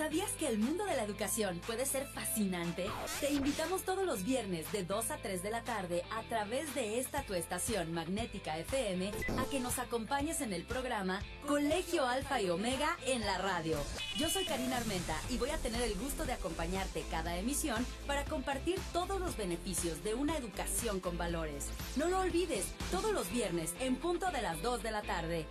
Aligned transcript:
¿Sabías 0.00 0.30
que 0.38 0.48
el 0.48 0.58
mundo 0.58 0.86
de 0.86 0.96
la 0.96 1.04
educación 1.04 1.60
puede 1.66 1.84
ser 1.84 2.06
fascinante? 2.06 2.86
Te 3.20 3.30
invitamos 3.34 3.82
todos 3.82 4.06
los 4.06 4.24
viernes 4.24 4.72
de 4.72 4.82
2 4.82 5.10
a 5.10 5.18
3 5.18 5.42
de 5.42 5.50
la 5.50 5.62
tarde 5.62 6.04
a 6.10 6.22
través 6.22 6.74
de 6.74 6.98
esta 6.98 7.22
tu 7.22 7.34
estación 7.34 7.92
magnética 7.92 8.56
FM 8.56 9.12
a 9.36 9.44
que 9.50 9.60
nos 9.60 9.78
acompañes 9.78 10.40
en 10.40 10.54
el 10.54 10.62
programa 10.62 11.20
Colegio 11.46 12.06
Alfa 12.06 12.40
y 12.40 12.48
Omega 12.48 12.96
en 13.04 13.20
la 13.26 13.36
radio. 13.36 13.76
Yo 14.16 14.30
soy 14.30 14.46
Karina 14.46 14.78
Armenta 14.78 15.20
y 15.28 15.36
voy 15.36 15.50
a 15.50 15.58
tener 15.58 15.82
el 15.82 15.94
gusto 15.96 16.24
de 16.24 16.32
acompañarte 16.32 17.04
cada 17.10 17.36
emisión 17.36 17.84
para 18.06 18.24
compartir 18.24 18.80
todos 18.94 19.20
los 19.20 19.36
beneficios 19.36 20.02
de 20.02 20.14
una 20.14 20.34
educación 20.34 21.00
con 21.00 21.18
valores. 21.18 21.66
No 21.96 22.08
lo 22.08 22.20
olvides, 22.20 22.64
todos 22.90 23.12
los 23.12 23.30
viernes 23.30 23.74
en 23.80 23.96
punto 23.96 24.30
de 24.30 24.40
las 24.40 24.62
2 24.62 24.82
de 24.82 24.92
la 24.92 25.02
tarde 25.02 25.46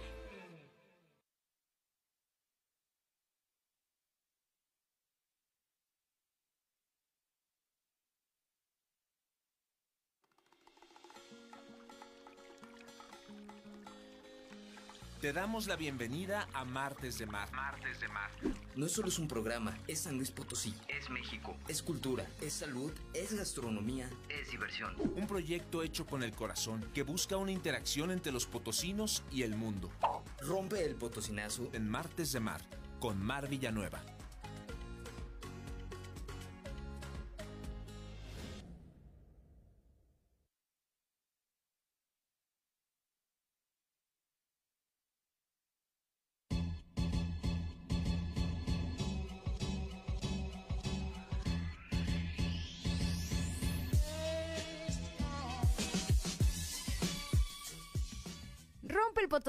Te 15.20 15.34
damos 15.34 15.68
la 15.68 15.76
bienvenida 15.76 16.48
a 16.54 16.64
Martes 16.64 17.18
de 17.18 17.26
Mar. 17.26 17.52
Martes 17.52 18.00
de 18.00 18.08
Mar. 18.08 18.32
No 18.78 18.88
solo 18.88 19.10
es 19.10 19.20
un 19.20 19.28
programa, 19.28 19.78
es 19.86 20.00
San 20.00 20.16
Luis 20.16 20.32
Potosí. 20.32 20.74
Es 20.88 21.10
México. 21.10 21.58
Es 21.68 21.84
cultura, 21.84 22.26
es 22.40 22.54
salud, 22.54 22.94
es 23.14 23.34
gastronomía. 23.34 24.10
Es 24.30 24.50
diversión. 24.50 24.96
Un 24.98 25.28
proyecto 25.28 25.84
hecho 25.84 26.06
con 26.06 26.24
el 26.24 26.32
corazón 26.32 26.90
que 26.94 27.04
busca 27.04 27.36
una 27.36 27.52
interacción 27.52 28.12
entre 28.12 28.32
los 28.32 28.46
potosinos 28.46 29.24
y 29.30 29.44
el 29.44 29.58
mundo. 29.58 29.92
Rompe 30.40 30.86
el 30.86 30.96
potosinazo 30.96 31.70
en 31.74 31.90
Martes 31.90 32.32
de 32.32 32.40
Mar, 32.40 32.62
con 33.02 33.22
Mar 33.22 33.50
Villanueva. 33.50 34.02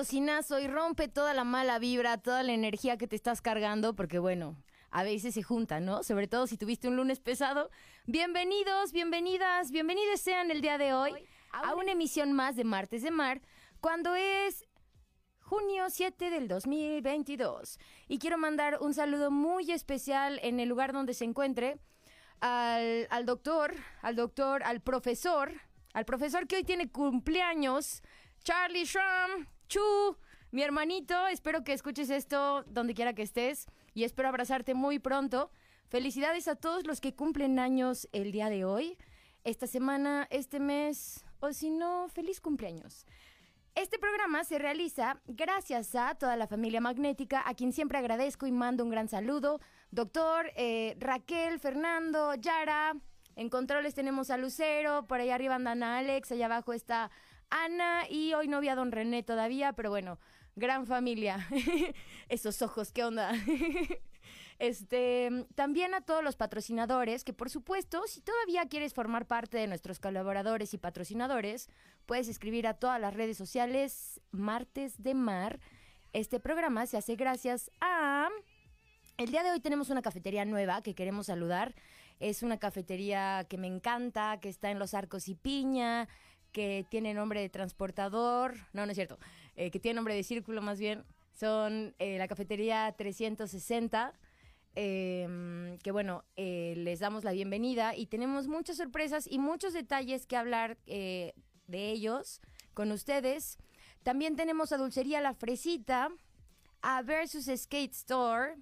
Potosinazo 0.01 0.59
y 0.59 0.67
rompe 0.67 1.09
toda 1.09 1.35
la 1.35 1.45
mala 1.45 1.79
vibra, 1.79 2.17
toda 2.17 2.43
la 2.43 2.53
energía 2.53 2.97
que 2.97 3.07
te 3.07 3.17
estás 3.17 3.43
cargando, 3.43 3.95
porque 3.95 4.19
bueno, 4.19 4.57
a 4.91 5.03
veces 5.03 5.35
se 5.35 5.43
juntan, 5.43 5.85
¿no? 5.85 6.03
Sobre 6.05 6.27
todo 6.27 6.47
si 6.47 6.57
tuviste 6.57 6.89
un 6.89 6.97
lunes 6.97 7.21
pesado. 7.21 7.69
Bienvenidos, 8.07 8.93
bienvenidas, 8.93 9.71
bienvenidos 9.71 10.23
sean 10.23 10.51
el 10.51 10.63
día 10.63 10.79
de 10.79 10.95
hoy 10.95 11.13
a 11.53 11.75
una 11.75 11.93
emisión 11.93 12.33
más 12.33 12.57
de 12.57 12.65
Martes 12.65 13.03
de 13.03 13.11
Mar, 13.11 13.43
cuando 13.83 14.15
es 14.15 14.65
junio 15.41 15.91
7 15.91 16.31
del 16.31 16.49
2022. 16.49 17.79
Y 18.09 18.19
quiero 18.19 18.39
mandar 18.39 18.79
un 18.81 18.95
saludo 18.95 19.31
muy 19.31 19.71
especial 19.71 20.41
en 20.43 20.61
el 20.61 20.71
lugar 20.71 20.95
donde 20.95 21.13
se 21.13 21.27
encuentre 21.27 21.77
al, 22.41 23.07
al 23.11 23.27
doctor, 23.27 23.75
al 24.01 24.17
doctor, 24.17 24.63
al 24.63 24.81
profesor, 24.81 25.53
al 25.93 26.07
profesor 26.07 26.47
que 26.47 26.57
hoy 26.57 26.65
tiene 26.65 26.91
cumpleaños. 26.91 28.03
Charlie 28.43 28.87
Shrum, 28.87 29.45
Chu, 29.71 30.17
mi 30.51 30.63
hermanito, 30.63 31.29
espero 31.29 31.63
que 31.63 31.73
escuches 31.73 32.11
esto 32.11 32.65
donde 32.65 32.93
quiera 32.93 33.13
que 33.13 33.23
estés 33.23 33.69
y 33.95 34.03
espero 34.03 34.29
abrazarte 34.29 34.75
muy 34.75 34.99
pronto. 34.99 35.53
Felicidades 35.87 36.49
a 36.49 36.57
todos 36.57 36.85
los 36.89 37.01
que 37.01 37.15
cumplen 37.15 37.61
años 37.61 38.09
el 38.11 38.33
día 38.33 38.51
de 38.51 38.65
hoy, 38.65 38.99
esta 39.45 39.69
semana, 39.69 40.27
este 40.31 40.59
mes 40.59 41.25
o 41.39 41.53
si 41.53 41.71
no, 41.71 42.09
feliz 42.09 42.41
cumpleaños. 42.41 43.07
Este 43.77 44.01
programa 44.01 44.43
se 44.43 44.59
realiza 44.59 45.21
gracias 45.29 45.95
a 45.95 46.17
toda 46.17 46.35
la 46.35 46.49
familia 46.49 46.81
magnética, 46.81 47.49
a 47.49 47.55
quien 47.55 47.73
siempre 47.73 47.99
agradezco 47.99 48.49
y 48.49 48.53
mando 48.53 48.83
un 48.83 48.91
gran 48.91 49.07
saludo. 49.07 49.61
Doctor, 49.93 50.51
eh, 50.57 50.97
Raquel, 50.99 51.61
Fernando, 51.61 52.35
Yara, 52.35 52.97
en 53.37 53.49
controles 53.49 53.95
tenemos 53.95 54.31
a 54.31 54.37
Lucero, 54.37 55.07
por 55.07 55.21
ahí 55.21 55.31
arriba 55.31 55.55
andan 55.55 55.85
a 55.85 55.99
Alex, 55.99 56.33
allá 56.33 56.47
abajo 56.47 56.73
está 56.73 57.13
Ana 57.51 58.09
y 58.09 58.33
hoy 58.35 58.49
no 58.49 58.61
vi 58.61 58.69
a 58.69 58.75
don 58.75 58.93
René 58.93 59.23
todavía, 59.23 59.73
pero 59.73 59.91
bueno, 59.91 60.19
gran 60.57 60.87
familia. 60.87 61.47
Esos 62.29 62.63
ojos, 62.63 62.93
¿qué 62.93 63.05
onda? 63.05 63.33
este, 64.59 65.47
también 65.55 65.95
a 65.95 66.01
todos 66.01 66.25
los 66.25 66.37
patrocinadores, 66.37 67.25
que 67.25 67.33
por 67.33 67.51
supuesto, 67.51 68.03
si 68.07 68.21
todavía 68.21 68.69
quieres 68.69 68.95
formar 68.95 69.27
parte 69.27 69.59
de 69.59 69.67
nuestros 69.67 69.99
colaboradores 69.99 70.75
y 70.75 70.79
patrocinadores, 70.79 71.69
puedes 72.07 72.29
escribir 72.29 72.67
a 72.67 72.75
todas 72.75 73.01
las 73.01 73.15
redes 73.15 73.37
sociales 73.37 74.21
Martes 74.31 75.03
de 75.03 75.15
Mar. 75.15 75.61
Este 76.13 76.41
programa 76.41 76.87
se 76.87 76.97
hace 76.97 77.17
gracias 77.17 77.71
a 77.81 78.29
el 79.21 79.31
día 79.31 79.43
de 79.43 79.51
hoy 79.51 79.61
tenemos 79.61 79.91
una 79.91 80.01
cafetería 80.01 80.47
nueva 80.47 80.81
que 80.81 80.95
queremos 80.95 81.27
saludar. 81.27 81.75
Es 82.21 82.43
una 82.43 82.57
cafetería 82.57 83.45
que 83.51 83.59
me 83.59 83.67
encanta, 83.67 84.41
que 84.41 84.49
está 84.49 84.71
en 84.71 84.79
Los 84.79 84.95
Arcos 84.95 85.29
y 85.29 85.35
Piña, 85.35 86.09
que 86.53 86.87
tiene 86.91 87.15
nombre 87.15 87.41
de 87.41 87.49
transportador, 87.49 88.55
no, 88.73 88.85
no 88.87 88.93
es 88.93 88.97
cierto, 88.97 89.19
eh, 89.57 89.71
que 89.71 89.81
tiene 89.81 89.97
nombre 89.97 90.15
de 90.15 90.23
círculo 90.23 90.63
más 90.63 90.79
bien, 90.79 91.05
son 91.41 91.95
eh, 91.99 92.19
la 92.19 92.29
cafetería 92.29 92.95
360, 92.97 94.13
eh, 94.77 95.79
que 95.83 95.91
bueno, 95.91 96.23
eh, 96.37 96.75
les 96.77 97.01
damos 97.01 97.25
la 97.25 97.33
bienvenida 97.33 97.97
y 97.97 98.07
tenemos 98.07 98.47
muchas 98.47 98.77
sorpresas 98.77 99.27
y 99.27 99.39
muchos 99.39 99.73
detalles 99.73 100.27
que 100.27 100.37
hablar 100.37 100.77
de 100.85 101.33
ellos 101.73 102.43
con 102.75 102.93
ustedes. 102.93 103.57
También 104.03 104.37
tenemos 104.37 104.73
a 104.73 104.77
Dulcería 104.77 105.23
La 105.23 105.33
Fresita, 105.33 106.11
a 106.83 107.03
Versus 107.03 107.47
Skate 107.47 107.93
Store, 107.93 108.57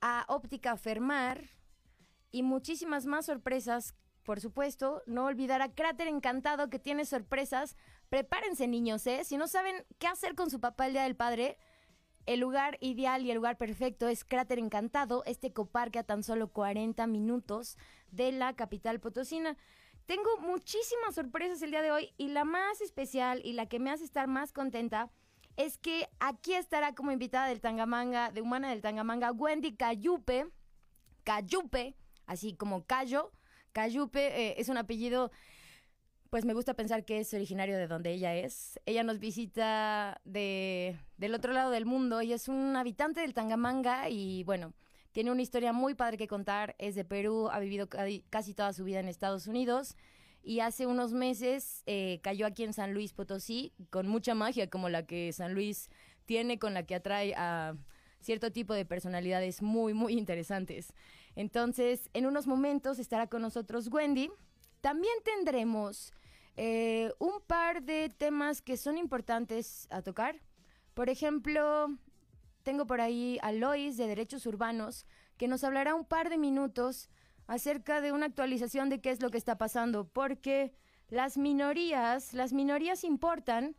a 0.00 0.24
Óptica 0.26 0.76
Fermar 0.76 1.44
y 2.32 2.42
muchísimas 2.42 3.06
más 3.06 3.26
sorpresas 3.26 3.94
por 4.24 4.40
supuesto, 4.40 5.02
no 5.06 5.26
olvidar 5.26 5.62
a 5.62 5.72
Cráter 5.72 6.08
Encantado 6.08 6.70
que 6.70 6.78
tiene 6.78 7.04
sorpresas. 7.04 7.76
Prepárense, 8.08 8.66
niños, 8.66 9.06
¿eh? 9.06 9.22
Si 9.24 9.36
no 9.36 9.46
saben 9.46 9.84
qué 9.98 10.06
hacer 10.06 10.34
con 10.34 10.50
su 10.50 10.60
papá 10.60 10.86
el 10.86 10.94
Día 10.94 11.04
del 11.04 11.16
Padre, 11.16 11.58
el 12.26 12.40
lugar 12.40 12.78
ideal 12.80 13.24
y 13.24 13.30
el 13.30 13.36
lugar 13.36 13.58
perfecto 13.58 14.08
es 14.08 14.24
Cráter 14.24 14.58
Encantado, 14.58 15.22
este 15.26 15.52
coparque 15.52 15.98
a 15.98 16.04
tan 16.04 16.22
solo 16.22 16.48
40 16.48 17.06
minutos 17.06 17.76
de 18.10 18.32
la 18.32 18.54
capital 18.54 18.98
potosina. 18.98 19.56
Tengo 20.06 20.38
muchísimas 20.40 21.14
sorpresas 21.14 21.60
el 21.62 21.70
día 21.70 21.82
de 21.82 21.90
hoy 21.90 22.14
y 22.16 22.28
la 22.28 22.44
más 22.44 22.80
especial 22.80 23.40
y 23.44 23.52
la 23.52 23.66
que 23.66 23.78
me 23.78 23.90
hace 23.90 24.04
estar 24.04 24.26
más 24.26 24.52
contenta 24.52 25.10
es 25.56 25.78
que 25.78 26.08
aquí 26.18 26.54
estará 26.54 26.94
como 26.94 27.12
invitada 27.12 27.46
del 27.46 27.60
Tangamanga, 27.60 28.30
de 28.30 28.40
Humana 28.40 28.70
del 28.70 28.82
Tangamanga, 28.82 29.32
Wendy 29.32 29.76
Cayupe, 29.76 30.50
Cayupe, 31.24 31.96
así 32.26 32.54
como 32.54 32.84
Cayo, 32.84 33.32
Cayupe 33.74 34.20
eh, 34.20 34.54
es 34.56 34.68
un 34.68 34.78
apellido, 34.78 35.32
pues 36.30 36.44
me 36.44 36.54
gusta 36.54 36.74
pensar 36.74 37.04
que 37.04 37.18
es 37.18 37.34
originario 37.34 37.76
de 37.76 37.88
donde 37.88 38.12
ella 38.12 38.34
es. 38.34 38.80
Ella 38.86 39.02
nos 39.02 39.18
visita 39.18 40.20
de, 40.24 40.96
del 41.18 41.34
otro 41.34 41.52
lado 41.52 41.72
del 41.72 41.84
mundo 41.84 42.22
y 42.22 42.32
es 42.32 42.48
un 42.48 42.76
habitante 42.76 43.20
del 43.20 43.34
Tangamanga 43.34 44.08
y 44.08 44.44
bueno, 44.44 44.74
tiene 45.10 45.32
una 45.32 45.42
historia 45.42 45.72
muy 45.72 45.94
padre 45.94 46.16
que 46.16 46.28
contar. 46.28 46.76
Es 46.78 46.94
de 46.94 47.04
Perú, 47.04 47.48
ha 47.50 47.58
vivido 47.58 47.88
casi 48.30 48.54
toda 48.54 48.72
su 48.72 48.84
vida 48.84 49.00
en 49.00 49.08
Estados 49.08 49.48
Unidos 49.48 49.96
y 50.44 50.60
hace 50.60 50.86
unos 50.86 51.12
meses 51.12 51.82
eh, 51.86 52.20
cayó 52.22 52.46
aquí 52.46 52.62
en 52.62 52.74
San 52.74 52.94
Luis 52.94 53.12
Potosí 53.12 53.72
con 53.90 54.06
mucha 54.06 54.36
magia 54.36 54.70
como 54.70 54.88
la 54.88 55.04
que 55.04 55.32
San 55.32 55.52
Luis 55.52 55.90
tiene, 56.26 56.60
con 56.60 56.74
la 56.74 56.84
que 56.84 56.94
atrae 56.94 57.34
a 57.36 57.74
cierto 58.20 58.52
tipo 58.52 58.72
de 58.72 58.84
personalidades 58.84 59.62
muy, 59.62 59.94
muy 59.94 60.12
interesantes. 60.14 60.92
Entonces, 61.36 62.10
en 62.12 62.26
unos 62.26 62.46
momentos 62.46 62.98
estará 62.98 63.26
con 63.26 63.42
nosotros 63.42 63.88
Wendy. 63.88 64.30
También 64.80 65.14
tendremos 65.24 66.12
eh, 66.56 67.12
un 67.18 67.40
par 67.46 67.82
de 67.82 68.08
temas 68.10 68.62
que 68.62 68.76
son 68.76 68.98
importantes 68.98 69.88
a 69.90 70.02
tocar. 70.02 70.40
Por 70.94 71.08
ejemplo, 71.08 71.88
tengo 72.62 72.86
por 72.86 73.00
ahí 73.00 73.38
a 73.42 73.52
Lois 73.52 73.96
de 73.96 74.06
Derechos 74.06 74.46
Urbanos, 74.46 75.06
que 75.36 75.48
nos 75.48 75.64
hablará 75.64 75.94
un 75.94 76.04
par 76.04 76.30
de 76.30 76.38
minutos 76.38 77.08
acerca 77.46 78.00
de 78.00 78.12
una 78.12 78.26
actualización 78.26 78.88
de 78.88 79.00
qué 79.00 79.10
es 79.10 79.20
lo 79.20 79.30
que 79.30 79.38
está 79.38 79.58
pasando, 79.58 80.08
porque 80.08 80.72
las 81.08 81.36
minorías, 81.36 82.32
las 82.32 82.52
minorías 82.52 83.04
importan, 83.04 83.76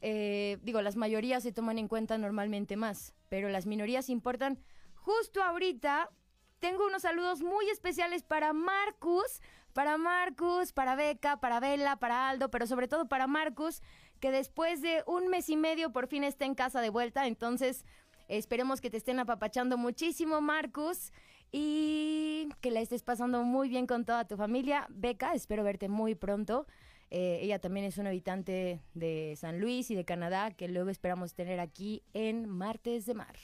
eh, 0.00 0.58
digo, 0.62 0.82
las 0.82 0.96
mayorías 0.96 1.42
se 1.42 1.52
toman 1.52 1.78
en 1.78 1.88
cuenta 1.88 2.18
normalmente 2.18 2.76
más, 2.76 3.14
pero 3.28 3.48
las 3.48 3.66
minorías 3.66 4.10
importan 4.10 4.58
justo 4.94 5.42
ahorita. 5.42 6.10
Tengo 6.58 6.86
unos 6.86 7.02
saludos 7.02 7.42
muy 7.42 7.68
especiales 7.68 8.22
para 8.22 8.52
Marcus, 8.52 9.42
para 9.74 9.98
Marcus, 9.98 10.72
para 10.72 10.96
Beca, 10.96 11.38
para 11.38 11.60
Vela, 11.60 11.96
para 11.96 12.30
Aldo, 12.30 12.50
pero 12.50 12.66
sobre 12.66 12.88
todo 12.88 13.08
para 13.08 13.26
Marcus, 13.26 13.82
que 14.20 14.30
después 14.30 14.80
de 14.80 15.04
un 15.06 15.28
mes 15.28 15.50
y 15.50 15.56
medio 15.56 15.92
por 15.92 16.08
fin 16.08 16.24
está 16.24 16.46
en 16.46 16.54
casa 16.54 16.80
de 16.80 16.88
vuelta. 16.88 17.26
Entonces, 17.26 17.84
esperemos 18.28 18.80
que 18.80 18.90
te 18.90 18.96
estén 18.96 19.18
apapachando 19.18 19.76
muchísimo, 19.76 20.40
Marcus, 20.40 21.12
y 21.52 22.48
que 22.62 22.70
la 22.70 22.80
estés 22.80 23.02
pasando 23.02 23.42
muy 23.42 23.68
bien 23.68 23.86
con 23.86 24.06
toda 24.06 24.26
tu 24.26 24.38
familia. 24.38 24.86
Beca, 24.88 25.34
espero 25.34 25.62
verte 25.62 25.90
muy 25.90 26.14
pronto. 26.14 26.66
Eh, 27.10 27.40
ella 27.42 27.58
también 27.58 27.84
es 27.84 27.98
una 27.98 28.08
habitante 28.08 28.80
de 28.94 29.34
San 29.36 29.60
Luis 29.60 29.90
y 29.90 29.94
de 29.94 30.06
Canadá, 30.06 30.50
que 30.52 30.68
luego 30.68 30.88
esperamos 30.88 31.34
tener 31.34 31.60
aquí 31.60 32.02
en 32.14 32.48
Martes 32.48 33.04
de 33.04 33.14
Mar. 33.14 33.36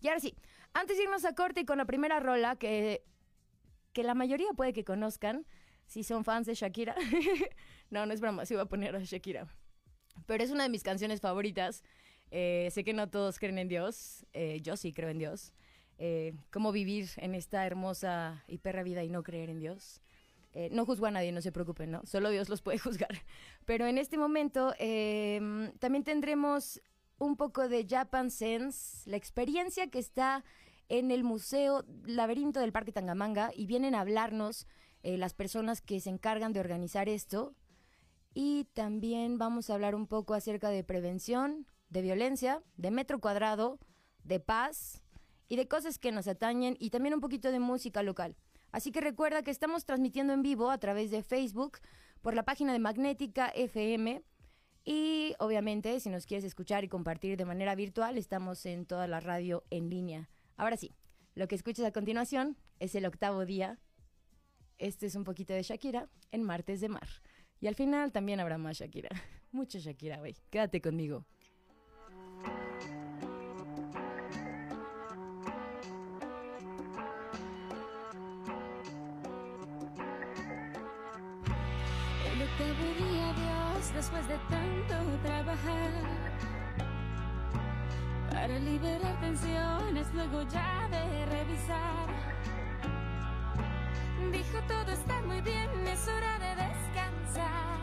Y 0.00 0.08
ahora 0.08 0.20
sí, 0.20 0.34
antes 0.72 0.96
de 0.96 1.04
irnos 1.04 1.24
a 1.24 1.34
corte 1.34 1.60
y 1.60 1.64
con 1.64 1.78
la 1.78 1.84
primera 1.84 2.20
rola 2.20 2.56
que, 2.56 3.04
que 3.92 4.02
la 4.02 4.14
mayoría 4.14 4.52
puede 4.56 4.72
que 4.72 4.84
conozcan, 4.84 5.46
si 5.86 6.04
son 6.04 6.24
fans 6.24 6.46
de 6.46 6.54
Shakira. 6.54 6.94
no, 7.90 8.06
no 8.06 8.12
es 8.12 8.20
broma, 8.20 8.46
sí 8.46 8.54
voy 8.54 8.62
a 8.62 8.66
poner 8.66 8.94
a 8.94 9.00
Shakira. 9.00 9.48
Pero 10.26 10.44
es 10.44 10.50
una 10.50 10.62
de 10.62 10.68
mis 10.68 10.82
canciones 10.82 11.20
favoritas. 11.20 11.82
Eh, 12.30 12.68
sé 12.70 12.84
que 12.84 12.92
no 12.92 13.08
todos 13.08 13.38
creen 13.38 13.58
en 13.58 13.68
Dios, 13.68 14.24
eh, 14.32 14.60
yo 14.62 14.76
sí 14.76 14.92
creo 14.92 15.08
en 15.08 15.18
Dios. 15.18 15.52
Eh, 15.98 16.32
cómo 16.50 16.72
vivir 16.72 17.08
en 17.16 17.34
esta 17.34 17.66
hermosa 17.66 18.44
y 18.46 18.58
perra 18.58 18.82
vida 18.82 19.02
y 19.02 19.10
no 19.10 19.22
creer 19.22 19.50
en 19.50 19.58
Dios. 19.58 20.00
no 20.72 20.84
juzgo 20.84 21.06
a 21.06 21.10
nadie, 21.10 21.30
no 21.32 21.40
se 21.40 21.52
preocupen, 21.52 21.90
¿no? 21.90 22.02
Solo 22.04 22.30
Dios 22.30 22.48
los 22.48 22.62
puede 22.62 22.78
juzgar. 22.86 23.22
Pero 23.64 23.86
en 23.86 23.98
este 23.98 24.16
momento 24.16 24.74
em, 24.78 25.72
también 25.78 26.04
tendremos 26.04 26.80
un 27.20 27.36
poco 27.36 27.68
de 27.68 27.86
Japan 27.88 28.30
Sense, 28.30 29.08
la 29.08 29.18
experiencia 29.18 29.88
que 29.88 29.98
está 29.98 30.42
en 30.88 31.10
el 31.10 31.22
Museo 31.22 31.84
Laberinto 32.04 32.60
del 32.60 32.72
Parque 32.72 32.92
Tangamanga 32.92 33.52
y 33.54 33.66
vienen 33.66 33.94
a 33.94 34.00
hablarnos 34.00 34.66
eh, 35.02 35.18
las 35.18 35.34
personas 35.34 35.82
que 35.82 36.00
se 36.00 36.08
encargan 36.08 36.54
de 36.54 36.60
organizar 36.60 37.08
esto. 37.10 37.54
Y 38.32 38.64
también 38.72 39.36
vamos 39.36 39.68
a 39.68 39.74
hablar 39.74 39.94
un 39.94 40.06
poco 40.06 40.32
acerca 40.32 40.70
de 40.70 40.82
prevención, 40.82 41.66
de 41.90 42.00
violencia, 42.00 42.62
de 42.76 42.90
metro 42.90 43.20
cuadrado, 43.20 43.78
de 44.24 44.40
paz 44.40 45.02
y 45.46 45.56
de 45.56 45.68
cosas 45.68 45.98
que 45.98 46.12
nos 46.12 46.26
atañen 46.26 46.74
y 46.80 46.88
también 46.88 47.14
un 47.14 47.20
poquito 47.20 47.52
de 47.52 47.60
música 47.60 48.02
local. 48.02 48.34
Así 48.72 48.92
que 48.92 49.02
recuerda 49.02 49.42
que 49.42 49.50
estamos 49.50 49.84
transmitiendo 49.84 50.32
en 50.32 50.42
vivo 50.42 50.70
a 50.70 50.78
través 50.78 51.10
de 51.10 51.22
Facebook 51.22 51.80
por 52.22 52.34
la 52.34 52.44
página 52.44 52.72
de 52.72 52.78
Magnética 52.78 53.48
FM 53.48 54.22
y 54.90 55.34
obviamente 55.38 56.00
si 56.00 56.10
nos 56.10 56.26
quieres 56.26 56.44
escuchar 56.44 56.82
y 56.82 56.88
compartir 56.88 57.36
de 57.36 57.44
manera 57.44 57.76
virtual 57.76 58.18
estamos 58.18 58.66
en 58.66 58.86
toda 58.86 59.06
la 59.06 59.20
radio 59.20 59.62
en 59.70 59.88
línea. 59.88 60.28
Ahora 60.56 60.76
sí, 60.76 60.96
lo 61.36 61.46
que 61.46 61.54
escuchas 61.54 61.86
a 61.86 61.92
continuación 61.92 62.56
es 62.80 62.96
el 62.96 63.06
octavo 63.06 63.46
día 63.46 63.78
este 64.80 65.04
es 65.06 65.14
un 65.14 65.24
poquito 65.24 65.52
de 65.52 65.62
Shakira 65.62 66.08
en 66.32 66.42
Martes 66.42 66.80
de 66.80 66.88
Mar. 66.88 67.06
Y 67.60 67.66
al 67.66 67.74
final 67.74 68.12
también 68.12 68.40
habrá 68.40 68.56
más 68.56 68.78
Shakira. 68.78 69.10
Mucha 69.52 69.78
Shakira, 69.78 70.16
güey. 70.18 70.34
Quédate 70.48 70.80
conmigo. 70.80 71.26
El 82.32 82.42
octavo 82.42 82.84
día, 82.98 83.09
Después 83.94 84.26
de 84.28 84.38
tanto 84.48 84.94
trabajar 85.22 85.90
para 88.30 88.58
liberar 88.58 89.20
tensiones, 89.20 90.06
luego 90.14 90.42
ya 90.44 90.88
de 90.90 91.26
revisar 91.26 92.30
Dijo 94.32 94.58
todo 94.68 94.92
está 94.92 95.20
muy 95.22 95.40
bien, 95.40 95.68
es 95.88 96.06
hora 96.06 96.38
de 96.38 96.62
descansar. 96.62 97.78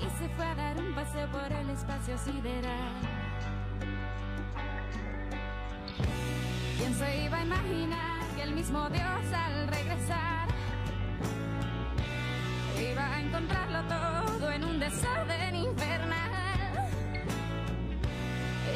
Y 0.00 0.18
se 0.18 0.28
fue 0.36 0.44
a 0.44 0.54
dar 0.54 0.78
un 0.78 0.94
paseo 0.94 1.26
por 1.32 1.50
el 1.52 1.70
espacio 1.70 2.16
sideral. 2.18 2.92
¿Quién 6.78 6.94
se 6.94 7.24
iba 7.24 7.38
a 7.38 7.44
imaginar 7.44 8.20
que 8.36 8.42
el 8.42 8.52
mismo 8.52 8.88
Dios 8.90 9.32
al 9.34 9.66
regresar 9.68 10.48
iba 12.80 13.14
a 13.14 13.20
encontrarlo 13.20 13.82
todo 13.88 14.09
desorden 14.90 15.56
infernal? 15.56 16.88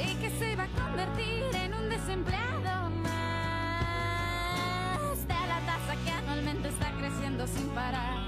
Y 0.07 0.15
que 0.17 0.31
se 0.31 0.53
iba 0.53 0.65
a 0.65 0.69
convertir 0.69 1.55
en 1.55 1.75
un 1.75 1.89
desempleado 1.89 2.45
que 6.05 6.11
anualmente 6.11 6.69
está 6.69 6.91
creciendo 6.99 7.47
sin 7.47 7.69
parar. 7.69 8.24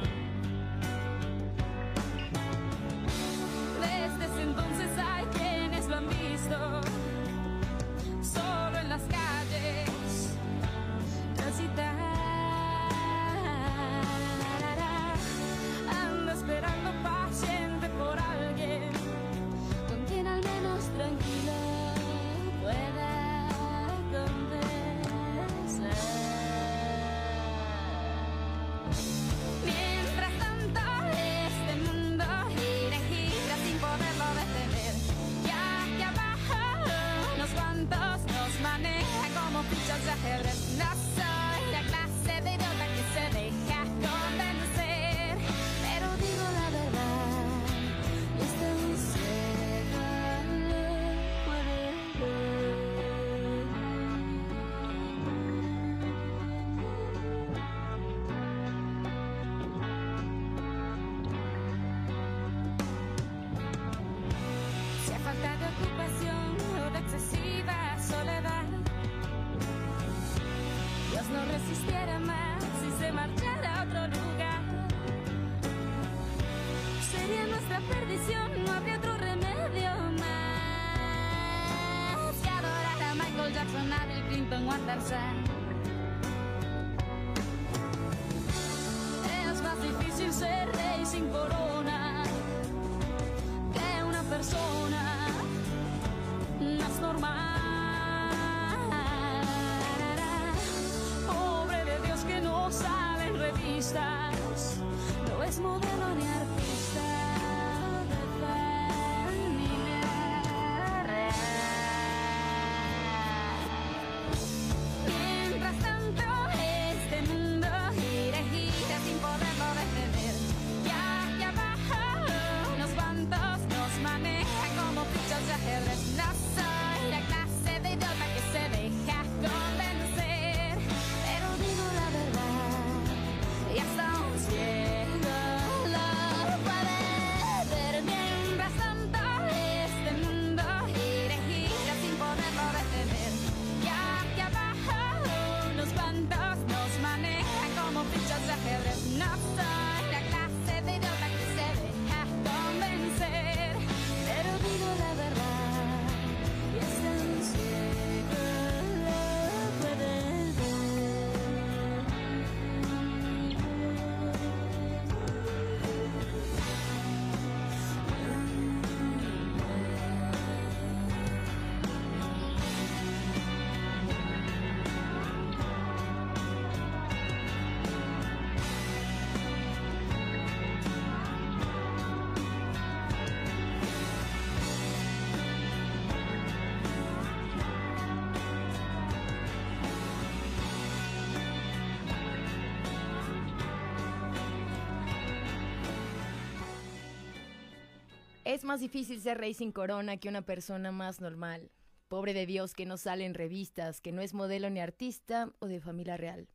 Más 198.67 198.81
difícil 198.81 199.21
ser 199.21 199.39
rey 199.39 199.55
sin 199.55 199.73
corona 199.73 200.19
que 200.19 200.29
una 200.29 200.43
persona 200.43 200.93
más 200.93 201.21
normal. 201.21 201.71
Pobre 202.09 202.35
de 202.35 202.47
Dios 202.47 202.75
que 202.75 202.85
no 202.85 202.99
sale 202.99 203.25
en 203.25 203.35
revistas, 203.35 204.01
que 204.01 204.13
no 204.13 204.21
es 204.21 204.35
modelo 204.35 204.69
ni 204.69 204.81
artista 204.81 205.53
o 205.61 205.67
de 205.67 205.81
familia 205.81 206.17
real. 206.17 206.49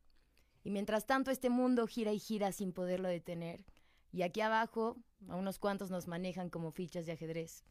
Y 0.63 0.70
mientras 0.70 1.08
tanto 1.08 1.32
este 1.32 1.50
mundo 1.50 1.88
gira 1.88 2.13
y 2.13 2.20
gira 2.20 2.51
sin 2.51 2.72
poderlo 2.72 3.10
detener. 3.10 3.65
Y 4.12 4.22
aquí 4.22 4.41
abajo, 4.41 4.98
a 5.27 5.36
unos 5.36 5.58
cuantos 5.58 5.89
nos 5.89 6.08
manejan 6.08 6.50
como 6.50 6.72
fichas 6.72 7.06
de 7.06 7.13
ajedrez. 7.13 7.63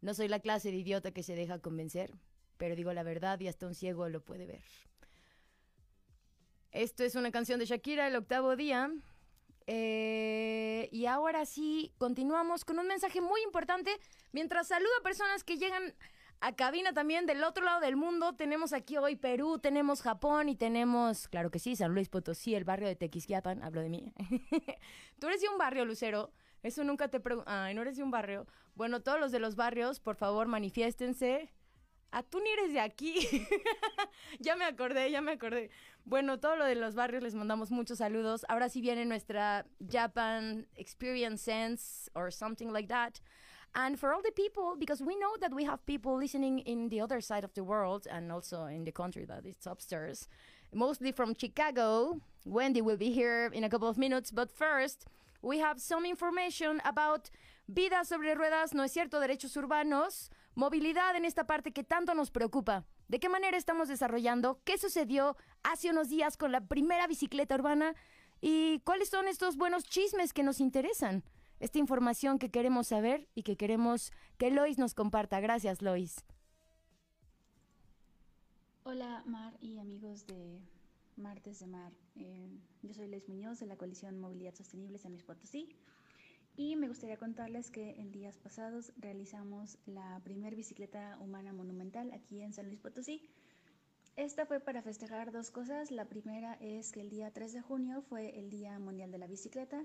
No 0.00 0.14
soy 0.14 0.28
la 0.28 0.40
clase 0.40 0.70
de 0.70 0.76
idiota 0.76 1.12
que 1.12 1.22
se 1.22 1.34
deja 1.34 1.58
convencer, 1.58 2.14
pero 2.56 2.76
digo 2.76 2.92
la 2.92 3.02
verdad 3.02 3.38
y 3.40 3.48
hasta 3.48 3.66
un 3.66 3.74
ciego 3.74 4.08
lo 4.08 4.24
puede 4.24 4.46
ver. 4.46 4.62
Esto 6.70 7.04
es 7.04 7.14
una 7.14 7.30
canción 7.30 7.60
de 7.60 7.66
Shakira, 7.66 8.08
el 8.08 8.16
octavo 8.16 8.56
día. 8.56 8.90
Eh, 9.66 10.88
y 10.92 11.06
ahora 11.06 11.46
sí, 11.46 11.92
continuamos 11.98 12.64
con 12.64 12.78
un 12.78 12.86
mensaje 12.86 13.20
muy 13.20 13.42
importante. 13.42 13.98
Mientras 14.32 14.68
saludo 14.68 14.90
a 15.00 15.02
personas 15.02 15.44
que 15.44 15.56
llegan 15.56 15.94
a 16.40 16.54
cabina 16.54 16.92
también 16.92 17.24
del 17.26 17.42
otro 17.42 17.64
lado 17.64 17.80
del 17.80 17.96
mundo, 17.96 18.34
tenemos 18.34 18.72
aquí 18.72 18.98
hoy 18.98 19.16
Perú, 19.16 19.58
tenemos 19.58 20.02
Japón 20.02 20.48
y 20.48 20.56
tenemos, 20.56 21.28
claro 21.28 21.50
que 21.50 21.58
sí, 21.58 21.76
San 21.76 21.94
Luis 21.94 22.08
Potosí, 22.08 22.54
el 22.54 22.64
barrio 22.64 22.86
de 22.86 22.96
Tequisquiapan, 22.96 23.62
hablo 23.62 23.80
de 23.80 23.88
mí. 23.88 24.12
Tú 25.18 25.28
eres 25.28 25.40
de 25.40 25.48
un 25.48 25.56
barrio, 25.58 25.84
Lucero. 25.84 26.32
Eso 26.62 26.82
nunca 26.82 27.08
te 27.08 27.20
pregunto. 27.20 27.50
Ay, 27.50 27.74
no 27.74 27.82
eres 27.82 27.96
de 27.96 28.02
un 28.02 28.10
barrio. 28.10 28.46
Bueno, 28.74 29.00
todos 29.00 29.20
los 29.20 29.32
de 29.32 29.38
los 29.38 29.54
barrios, 29.54 30.00
por 30.00 30.16
favor, 30.16 30.46
manifiéstense. 30.46 31.52
Ah, 32.10 32.22
tú 32.22 32.40
ni 32.40 32.48
eres 32.50 32.72
de 32.72 32.80
aquí. 32.80 33.14
ya 34.38 34.56
me 34.56 34.64
acordé, 34.64 35.10
ya 35.10 35.20
me 35.20 35.32
acordé. 35.32 35.70
Bueno, 36.06 36.38
todo 36.38 36.56
lo 36.56 36.66
de 36.66 36.74
los 36.74 36.94
barrios 36.94 37.22
les 37.22 37.34
mandamos 37.34 37.70
muchos 37.70 37.98
saludos. 37.98 38.44
Ahora 38.48 38.68
sí 38.68 38.82
viene 38.82 39.06
nuestra 39.06 39.64
Japan 39.90 40.66
Experience 40.76 41.42
Sense 41.42 42.10
or 42.14 42.30
something 42.30 42.70
like 42.70 42.88
that. 42.88 43.20
And 43.74 43.98
for 43.98 44.12
all 44.12 44.22
the 44.22 44.30
people, 44.30 44.76
because 44.78 45.02
we 45.02 45.16
know 45.16 45.36
that 45.40 45.54
we 45.54 45.64
have 45.64 45.84
people 45.86 46.16
listening 46.16 46.60
in 46.60 46.90
the 46.90 47.00
other 47.00 47.22
side 47.22 47.42
of 47.42 47.54
the 47.54 47.64
world 47.64 48.06
and 48.08 48.30
also 48.30 48.66
in 48.66 48.84
the 48.84 48.92
country 48.92 49.24
that 49.24 49.46
is 49.46 49.56
upstairs, 49.66 50.28
mostly 50.72 51.10
from 51.10 51.34
Chicago. 51.34 52.20
Wendy 52.44 52.82
will 52.82 52.98
be 52.98 53.10
here 53.10 53.50
in 53.52 53.64
a 53.64 53.70
couple 53.70 53.88
of 53.88 53.96
minutes. 53.96 54.30
But 54.30 54.50
first, 54.50 55.06
we 55.40 55.58
have 55.58 55.80
some 55.80 56.04
information 56.04 56.82
about 56.84 57.30
Vida 57.66 58.04
sobre 58.04 58.34
Ruedas, 58.34 58.74
no 58.74 58.82
es 58.82 58.92
cierto, 58.92 59.18
derechos 59.18 59.56
urbanos, 59.56 60.28
movilidad 60.54 61.16
en 61.16 61.24
esta 61.24 61.46
parte 61.46 61.72
que 61.72 61.84
tanto 61.84 62.14
nos 62.14 62.30
preocupa. 62.30 62.84
¿De 63.08 63.20
qué 63.20 63.28
manera 63.28 63.56
estamos 63.56 63.88
desarrollando? 63.88 64.60
¿Qué 64.64 64.78
sucedió 64.78 65.36
hace 65.62 65.90
unos 65.90 66.08
días 66.08 66.36
con 66.36 66.52
la 66.52 66.66
primera 66.66 67.06
bicicleta 67.06 67.54
urbana? 67.54 67.94
¿Y 68.40 68.80
cuáles 68.80 69.08
son 69.08 69.28
estos 69.28 69.56
buenos 69.56 69.84
chismes 69.84 70.32
que 70.32 70.42
nos 70.42 70.60
interesan? 70.60 71.24
Esta 71.60 71.78
información 71.78 72.38
que 72.38 72.50
queremos 72.50 72.88
saber 72.88 73.28
y 73.34 73.42
que 73.42 73.56
queremos 73.56 74.12
que 74.38 74.50
Lois 74.50 74.78
nos 74.78 74.94
comparta. 74.94 75.40
Gracias, 75.40 75.82
Lois. 75.82 76.24
Hola, 78.82 79.22
Mar 79.24 79.56
y 79.60 79.78
amigos 79.78 80.26
de 80.26 80.60
Martes 81.16 81.60
de 81.60 81.66
Mar. 81.66 81.92
Eh, 82.16 82.50
yo 82.82 82.92
soy 82.92 83.08
Les 83.08 83.28
Muñoz 83.28 83.60
de 83.60 83.66
la 83.66 83.76
coalición 83.76 84.18
Movilidad 84.18 84.54
Sostenible 84.54 84.98
San 84.98 85.12
Luis 85.12 85.22
Potosí 85.22 85.68
y 86.56 86.76
me 86.76 86.88
gustaría 86.88 87.16
contarles 87.16 87.70
que 87.70 87.90
en 88.00 88.12
días 88.12 88.38
pasados 88.38 88.92
realizamos 88.96 89.78
la 89.86 90.20
primer 90.22 90.54
bicicleta 90.54 91.18
humana 91.20 91.52
monumental 91.52 92.12
aquí 92.12 92.42
en 92.42 92.52
San 92.52 92.66
Luis 92.66 92.78
Potosí. 92.78 93.28
Esta 94.16 94.46
fue 94.46 94.60
para 94.60 94.80
festejar 94.80 95.32
dos 95.32 95.50
cosas. 95.50 95.90
La 95.90 96.04
primera 96.04 96.54
es 96.60 96.92
que 96.92 97.00
el 97.00 97.10
día 97.10 97.32
3 97.32 97.52
de 97.52 97.60
junio 97.60 98.02
fue 98.02 98.38
el 98.38 98.50
Día 98.50 98.78
Mundial 98.78 99.10
de 99.10 99.18
la 99.18 99.26
Bicicleta, 99.26 99.84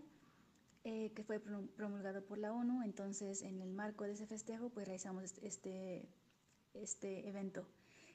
eh, 0.84 1.12
que 1.16 1.24
fue 1.24 1.40
promulgado 1.40 2.24
por 2.24 2.38
la 2.38 2.54
ONU. 2.54 2.84
Entonces, 2.84 3.42
en 3.42 3.60
el 3.62 3.74
marco 3.74 4.04
de 4.04 4.12
ese 4.12 4.28
festejo, 4.28 4.70
pues 4.70 4.86
realizamos 4.86 5.34
este, 5.42 6.08
este 6.76 7.28
evento. 7.28 7.66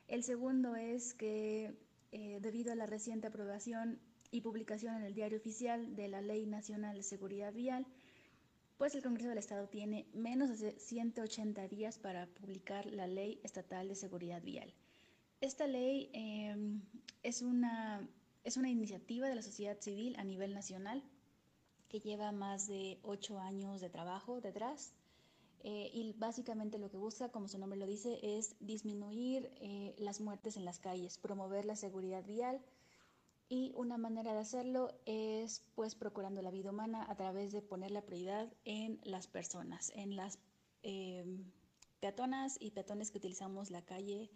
El 0.06 0.22
segundo 0.22 0.76
es 0.76 1.14
que 1.14 1.76
eh, 2.12 2.38
debido 2.40 2.70
a 2.70 2.76
la 2.76 2.86
reciente 2.86 3.26
aprobación 3.26 3.98
y 4.30 4.42
publicación 4.42 4.94
en 4.94 5.02
el 5.02 5.14
diario 5.14 5.38
oficial 5.38 5.96
de 5.96 6.06
la 6.06 6.20
Ley 6.20 6.46
Nacional 6.46 6.96
de 6.96 7.02
Seguridad 7.02 7.52
Vial, 7.52 7.86
pues 8.76 8.94
el 8.94 9.02
Congreso 9.02 9.28
del 9.28 9.38
Estado 9.38 9.68
tiene 9.68 10.06
menos 10.12 10.58
de 10.58 10.78
180 10.78 11.68
días 11.68 11.98
para 11.98 12.26
publicar 12.26 12.86
la 12.86 13.06
Ley 13.06 13.40
Estatal 13.42 13.88
de 13.88 13.94
Seguridad 13.94 14.42
Vial. 14.42 14.72
Esta 15.40 15.66
ley 15.66 16.10
em, 16.12 16.80
es, 17.22 17.42
una, 17.42 18.08
es 18.44 18.56
una 18.56 18.70
iniciativa 18.70 19.28
de 19.28 19.34
la 19.34 19.42
sociedad 19.42 19.78
civil 19.80 20.16
a 20.18 20.24
nivel 20.24 20.54
nacional 20.54 21.02
que 21.88 22.00
lleva 22.00 22.32
más 22.32 22.66
de 22.66 22.98
ocho 23.02 23.38
años 23.38 23.80
de 23.80 23.90
trabajo 23.90 24.40
detrás 24.40 24.94
eh, 25.62 25.90
y 25.92 26.12
básicamente 26.14 26.78
lo 26.78 26.90
que 26.90 26.96
busca, 26.96 27.30
como 27.30 27.48
su 27.48 27.58
nombre 27.58 27.78
lo 27.78 27.86
dice, 27.86 28.18
es 28.22 28.56
disminuir 28.60 29.50
eh, 29.60 29.94
las 29.98 30.20
muertes 30.20 30.56
en 30.56 30.64
las 30.64 30.78
calles, 30.78 31.18
promover 31.18 31.64
la 31.64 31.76
seguridad 31.76 32.24
vial 32.24 32.60
y 33.48 33.72
una 33.74 33.98
manera 33.98 34.32
de 34.32 34.40
hacerlo 34.40 34.90
es 35.04 35.62
pues 35.74 35.94
procurando 35.94 36.42
la 36.42 36.50
vida 36.50 36.70
humana 36.70 37.04
a 37.08 37.14
través 37.16 37.52
de 37.52 37.62
poner 37.62 37.90
la 37.90 38.02
prioridad 38.02 38.52
en 38.64 39.00
las 39.04 39.26
personas, 39.26 39.92
en 39.94 40.16
las 40.16 40.38
em, 40.82 41.44
peatonas 42.00 42.56
y 42.60 42.70
peatones 42.70 43.10
que 43.10 43.18
utilizamos 43.18 43.70
la 43.70 43.82
calle 43.82 44.30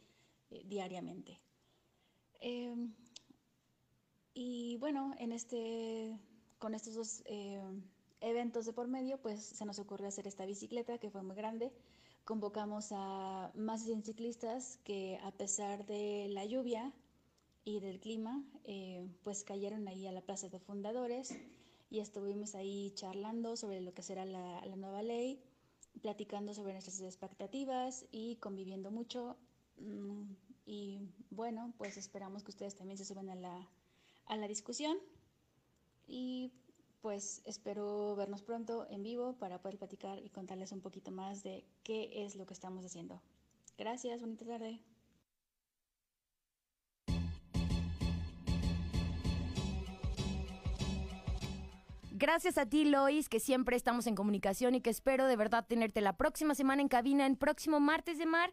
eh, 0.50 0.62
diariamente. 0.67 1.41
Em, 2.41 2.95
y 4.35 4.77
bueno, 4.77 5.15
en 5.19 5.33
este, 5.33 6.19
con 6.59 6.75
estos 6.75 6.95
dos 6.95 7.23
em, 7.27 7.83
eventos 8.21 8.67
de 8.67 8.73
por 8.73 8.88
medio, 8.88 9.21
pues 9.21 9.43
se 9.43 9.65
nos 9.65 9.79
ocurrió 9.79 10.09
hacer 10.09 10.27
esta 10.27 10.47
bicicleta 10.47 10.99
que 10.99 11.11
fue 11.11 11.23
muy 11.23 11.37
grande. 11.37 11.73
Convocamos 12.25 12.91
a 12.93 13.50
más 13.55 13.81
de 13.81 13.87
100 13.87 14.05
ciclistas 14.05 14.79
que 14.85 15.19
a 15.23 15.33
pesar 15.33 15.87
de 15.87 16.29
la 16.29 16.45
lluvia 16.45 16.93
y 17.68 17.80
del 17.80 18.00
clima, 18.00 18.42
eh, 18.64 19.06
pues 19.22 19.44
cayeron 19.44 19.88
ahí 19.88 20.06
a 20.06 20.12
la 20.12 20.22
Plaza 20.22 20.48
de 20.48 20.58
Fundadores 20.58 21.37
y 21.90 22.00
estuvimos 22.00 22.54
ahí 22.54 22.92
charlando 22.94 23.56
sobre 23.56 23.82
lo 23.82 23.92
que 23.92 24.02
será 24.02 24.25
la, 24.25 24.64
la 24.64 24.76
nueva 24.76 25.02
ley, 25.02 25.42
platicando 26.00 26.54
sobre 26.54 26.72
nuestras 26.72 27.00
expectativas 27.02 28.06
y 28.10 28.37
conviviendo 28.37 28.90
mucho. 28.90 29.37
Mm, 29.76 30.32
y 30.64 31.00
bueno, 31.28 31.75
pues 31.76 31.98
esperamos 31.98 32.42
que 32.42 32.52
ustedes 32.52 32.75
también 32.75 32.96
se 32.96 33.04
suban 33.04 33.28
a 33.28 33.34
la, 33.34 33.68
a 34.25 34.37
la 34.38 34.48
discusión. 34.48 34.96
Y 36.06 36.52
pues 37.02 37.42
espero 37.44 38.16
vernos 38.16 38.42
pronto 38.42 38.87
en 38.88 39.02
vivo 39.02 39.34
para 39.34 39.60
poder 39.60 39.76
platicar 39.76 40.18
y 40.25 40.30
contarles 40.30 40.72
un 40.72 40.80
poquito 40.80 41.10
más 41.10 41.42
de 41.42 41.66
qué 41.82 42.25
es 42.25 42.34
lo 42.34 42.46
que 42.46 42.54
estamos 42.54 42.82
haciendo. 42.87 43.20
Gracias, 43.76 44.22
bonita 44.22 44.46
tarde. 44.46 44.80
Gracias 52.20 52.58
a 52.58 52.66
ti, 52.66 52.84
Lois, 52.84 53.28
que 53.28 53.38
siempre 53.38 53.76
estamos 53.76 54.08
en 54.08 54.16
comunicación 54.16 54.75
y 54.75 54.80
que 54.80 54.90
espero 54.90 55.28
de 55.28 55.37
verdad 55.37 55.64
tenerte 55.68 56.00
la 56.00 56.16
próxima 56.16 56.56
semana 56.56 56.82
en 56.82 56.88
cabina, 56.88 57.26
en 57.26 57.37
próximo 57.37 57.78
martes 57.78 58.18
de 58.18 58.26
mar. 58.26 58.52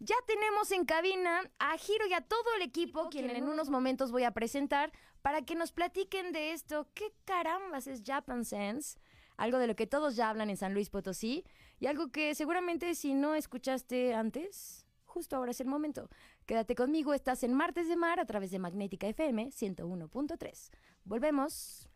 Ya 0.00 0.16
tenemos 0.26 0.72
en 0.72 0.84
cabina 0.84 1.48
a 1.60 1.78
Giro 1.78 2.08
y 2.08 2.12
a 2.12 2.22
todo 2.22 2.42
el 2.56 2.62
equipo, 2.62 3.10
quien 3.10 3.30
en 3.30 3.44
unos 3.44 3.70
momentos 3.70 4.10
voy 4.10 4.24
a 4.24 4.32
presentar, 4.32 4.90
para 5.22 5.42
que 5.42 5.54
nos 5.54 5.70
platiquen 5.70 6.32
de 6.32 6.54
esto. 6.54 6.88
¿Qué 6.92 7.14
carambas 7.24 7.86
es 7.86 8.02
Japan 8.04 8.44
Sense? 8.44 8.98
Algo 9.36 9.58
de 9.58 9.68
lo 9.68 9.76
que 9.76 9.86
todos 9.86 10.16
ya 10.16 10.28
hablan 10.28 10.50
en 10.50 10.56
San 10.56 10.74
Luis 10.74 10.90
Potosí 10.90 11.44
y 11.78 11.86
algo 11.86 12.10
que 12.10 12.34
seguramente 12.34 12.96
si 12.96 13.14
no 13.14 13.36
escuchaste 13.36 14.12
antes, 14.12 14.88
justo 15.04 15.36
ahora 15.36 15.52
es 15.52 15.60
el 15.60 15.68
momento. 15.68 16.08
Quédate 16.46 16.74
conmigo, 16.74 17.14
estás 17.14 17.44
en 17.44 17.54
Martes 17.54 17.86
de 17.86 17.94
Mar 17.94 18.18
a 18.18 18.26
través 18.26 18.50
de 18.50 18.58
Magnética 18.58 19.06
FM 19.06 19.50
101.3. 19.50 20.70
Volvemos. 21.04 21.88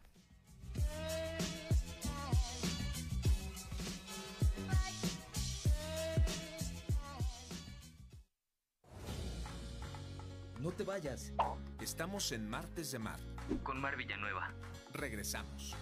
No 10.60 10.72
te 10.72 10.82
vayas. 10.82 11.32
Estamos 11.80 12.32
en 12.32 12.48
Martes 12.48 12.90
de 12.90 12.98
Mar. 12.98 13.18
Con 13.62 13.80
Mar 13.80 13.96
Villanueva. 13.96 14.52
Regresamos. 14.92 15.76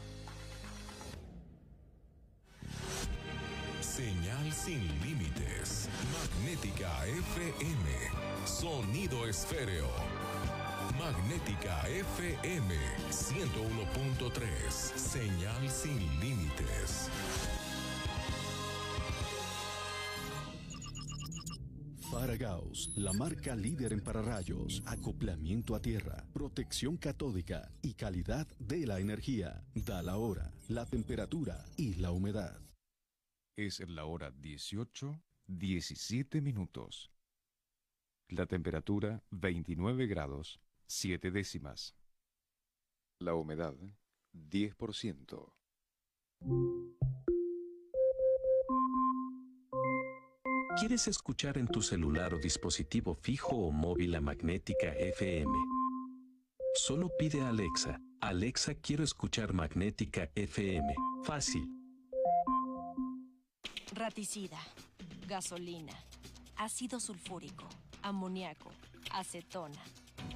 Señal 3.81 4.53
sin 4.53 4.87
límites. 5.01 5.89
Magnética 6.13 7.07
FM. 7.07 8.47
Sonido 8.47 9.27
esféreo. 9.27 9.89
Magnética 10.99 11.87
FM 11.89 12.75
101.3. 13.11 14.71
Señal 14.71 15.69
sin 15.69 15.99
límites. 16.21 17.11
Faragaos, 22.11 22.93
la 22.97 23.13
marca 23.13 23.55
líder 23.55 23.93
en 23.93 24.01
pararrayos, 24.01 24.83
acoplamiento 24.87 25.75
a 25.75 25.83
tierra, 25.83 26.25
protección 26.33 26.97
catódica 26.97 27.71
y 27.83 27.95
calidad 27.95 28.47
de 28.59 28.87
la 28.87 28.99
energía. 29.01 29.65
Da 29.75 30.03
la 30.03 30.17
hora, 30.17 30.53
la 30.69 30.87
temperatura 30.87 31.65
y 31.77 31.95
la 31.97 32.13
humedad. 32.13 32.59
Es 33.57 33.81
la 33.89 34.05
hora 34.05 34.31
18, 34.31 35.21
17 35.47 36.41
minutos. 36.41 37.11
La 38.29 38.47
temperatura 38.47 39.23
29 39.31 40.07
grados, 40.07 40.61
7 40.87 41.31
décimas. 41.31 41.97
La 43.21 43.35
humedad 43.35 43.75
10%. 44.33 45.53
¿Quieres 50.79 51.09
escuchar 51.09 51.57
en 51.57 51.69
tu 51.69 51.81
celular 51.81 52.35
o 52.35 52.39
dispositivo 52.39 53.15
fijo 53.15 53.57
o 53.57 53.71
móvil 53.73 54.15
a 54.15 54.21
Magnética 54.21 54.93
FM? 54.93 55.51
Solo 56.75 57.11
pide 57.19 57.41
a 57.41 57.49
Alexa, 57.49 57.99
Alexa 58.21 58.75
quiero 58.75 59.03
escuchar 59.03 59.55
Magnética 59.55 60.31
FM. 60.35 60.95
Fácil. 61.25 61.67
Raticida, 63.95 64.59
gasolina, 65.27 65.95
ácido 66.57 67.01
sulfúrico, 67.01 67.67
amoníaco, 68.03 68.71
acetona. 69.13 69.81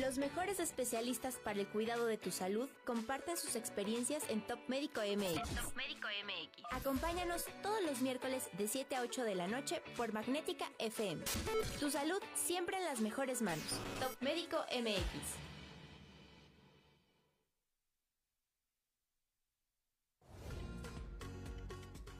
Los 0.00 0.18
mejores 0.18 0.60
especialistas 0.60 1.36
para 1.36 1.58
el 1.58 1.66
cuidado 1.66 2.06
de 2.06 2.18
tu 2.18 2.30
salud 2.30 2.68
comparten 2.84 3.36
sus 3.36 3.56
experiencias 3.56 4.22
en 4.28 4.42
Top 4.42 4.58
Médico 4.68 5.00
MX. 5.00 5.54
Top 5.54 5.74
Médico 5.74 6.08
MX. 6.24 6.64
Acompáñanos 6.70 7.46
todos 7.62 7.82
los 7.82 8.02
miércoles 8.02 8.48
de 8.58 8.68
7 8.68 8.94
a 8.96 9.02
8 9.02 9.24
de 9.24 9.34
la 9.34 9.46
noche 9.46 9.80
por 9.96 10.12
Magnética 10.12 10.66
FM. 10.78 11.24
Tu 11.80 11.90
salud 11.90 12.20
siempre 12.34 12.76
en 12.76 12.84
las 12.84 13.00
mejores 13.00 13.40
manos. 13.40 13.64
Top 13.98 14.14
Médico 14.20 14.58
MX. 14.70 15.55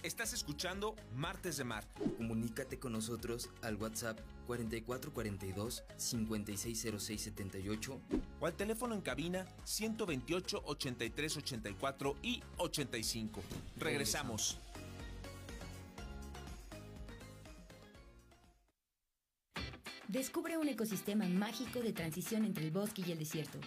Estás 0.07 0.33
escuchando 0.33 0.95
Martes 1.17 1.57
de 1.57 1.65
Mar. 1.65 1.85
Comunícate 2.17 2.79
con 2.79 2.93
nosotros 2.93 3.51
al 3.61 3.75
WhatsApp 3.75 4.21
4442 4.47 5.83
560678 5.97 8.01
o 8.39 8.47
al 8.47 8.55
teléfono 8.55 8.95
en 8.95 9.01
cabina 9.01 9.47
128 9.65 10.63
83 10.65 11.37
84 11.39 12.17
y 12.23 12.41
85. 12.57 13.43
Regresamos. 13.79 14.61
Descubre 20.07 20.57
un 20.57 20.69
ecosistema 20.69 21.27
mágico 21.27 21.81
de 21.81 21.93
transición 21.93 22.45
entre 22.45 22.67
el 22.67 22.71
bosque 22.71 23.03
y 23.05 23.11
el 23.11 23.19
desierto. 23.19 23.59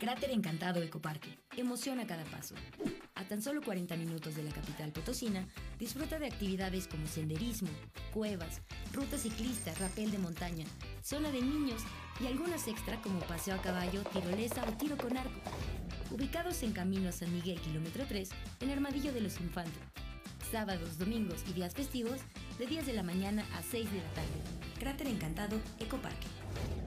Cráter 0.00 0.30
Encantado 0.30 0.82
Ecoparque. 0.82 1.38
Emociona 1.56 2.08
cada 2.08 2.24
paso. 2.24 2.56
A 3.16 3.24
tan 3.24 3.40
solo 3.40 3.62
40 3.62 3.96
minutos 3.96 4.36
de 4.36 4.42
la 4.42 4.52
capital 4.52 4.92
potosina, 4.92 5.46
disfruta 5.78 6.18
de 6.18 6.26
actividades 6.26 6.86
como 6.86 7.06
senderismo, 7.06 7.70
cuevas, 8.12 8.60
rutas 8.92 9.22
ciclistas, 9.22 9.78
rapel 9.80 10.10
de 10.10 10.18
montaña, 10.18 10.66
zona 11.02 11.30
de 11.30 11.40
niños 11.40 11.82
y 12.20 12.26
algunas 12.26 12.68
extra 12.68 13.00
como 13.00 13.20
paseo 13.20 13.54
a 13.54 13.62
caballo, 13.62 14.02
tirolesa 14.12 14.62
o 14.68 14.72
tiro 14.72 14.98
con 14.98 15.16
arco. 15.16 15.40
Ubicados 16.10 16.62
en 16.62 16.72
Camino 16.72 17.08
a 17.08 17.12
San 17.12 17.32
Miguel, 17.32 17.58
kilómetro 17.60 18.04
3, 18.06 18.28
en 18.60 18.70
Armadillo 18.70 19.14
de 19.14 19.22
los 19.22 19.40
Infantes. 19.40 19.82
Sábados, 20.50 20.98
domingos 20.98 21.42
y 21.48 21.54
días 21.54 21.74
festivos, 21.74 22.20
de 22.58 22.66
10 22.66 22.84
de 22.84 22.92
la 22.92 23.02
mañana 23.02 23.46
a 23.54 23.62
6 23.62 23.90
de 23.90 23.98
la 23.98 24.12
tarde. 24.12 24.42
Cráter 24.78 25.06
Encantado 25.08 25.58
Ecoparque. 25.80 26.85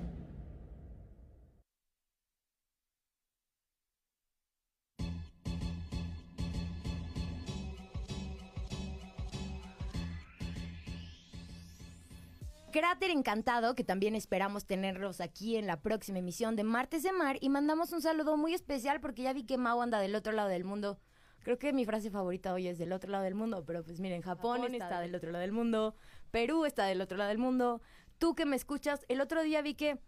Cráter 12.71 13.09
Encantado, 13.09 13.73
que 13.73 13.83
también 13.83 14.15
esperamos 14.15 14.65
tenerlos 14.65 15.21
aquí 15.21 15.55
en 15.55 15.65
la 15.65 15.81
próxima 15.81 16.19
emisión 16.19 16.55
de 16.55 16.63
Martes 16.63 17.03
de 17.03 17.11
Mar. 17.11 17.37
Y 17.41 17.49
mandamos 17.49 17.91
un 17.91 18.01
saludo 18.01 18.37
muy 18.37 18.53
especial 18.53 18.99
porque 19.01 19.23
ya 19.23 19.33
vi 19.33 19.43
que 19.43 19.57
Mau 19.57 19.81
anda 19.81 19.99
del 19.99 20.15
otro 20.15 20.33
lado 20.33 20.49
del 20.49 20.63
mundo. 20.63 20.99
Creo 21.43 21.57
que 21.57 21.73
mi 21.73 21.85
frase 21.85 22.11
favorita 22.11 22.53
hoy 22.53 22.67
es 22.67 22.77
del 22.77 22.91
otro 22.91 23.09
lado 23.09 23.23
del 23.23 23.33
mundo, 23.33 23.63
pero 23.65 23.83
pues 23.83 23.99
miren, 23.99 24.21
Japón, 24.21 24.57
Japón 24.57 24.73
está, 24.73 24.85
está 24.85 25.01
del 25.01 25.15
otro 25.15 25.31
lado 25.31 25.41
del 25.41 25.51
mundo, 25.51 25.95
Perú 26.31 26.65
está 26.65 26.85
del 26.85 27.01
otro 27.01 27.17
lado 27.17 27.29
del 27.29 27.37
mundo. 27.37 27.81
Tú 28.17 28.35
que 28.35 28.45
me 28.45 28.55
escuchas, 28.55 29.05
el 29.07 29.21
otro 29.21 29.41
día 29.41 29.61
vi 29.61 29.73
que 29.75 29.99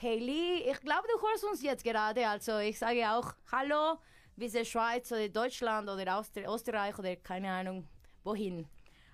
Hailey, 0.00 0.70
ich 0.70 0.80
glaube, 0.80 1.08
du 1.12 1.18
hörst 1.26 1.44
uns 1.44 1.62
jetzt 1.62 1.82
gerade, 1.82 2.26
also 2.26 2.60
ich 2.60 2.78
sage 2.78 3.04
auch 3.04 3.34
Hallo, 3.50 4.00
der 4.36 4.64
Schweiz 4.64 5.10
oder 5.10 5.28
Deutschland 5.28 5.88
oder 5.88 6.16
Austri 6.16 6.44
Österreich 6.46 6.98
oder 6.98 7.16
keine 7.16 7.50
Ahnung, 7.50 7.88
wohin. 8.22 8.66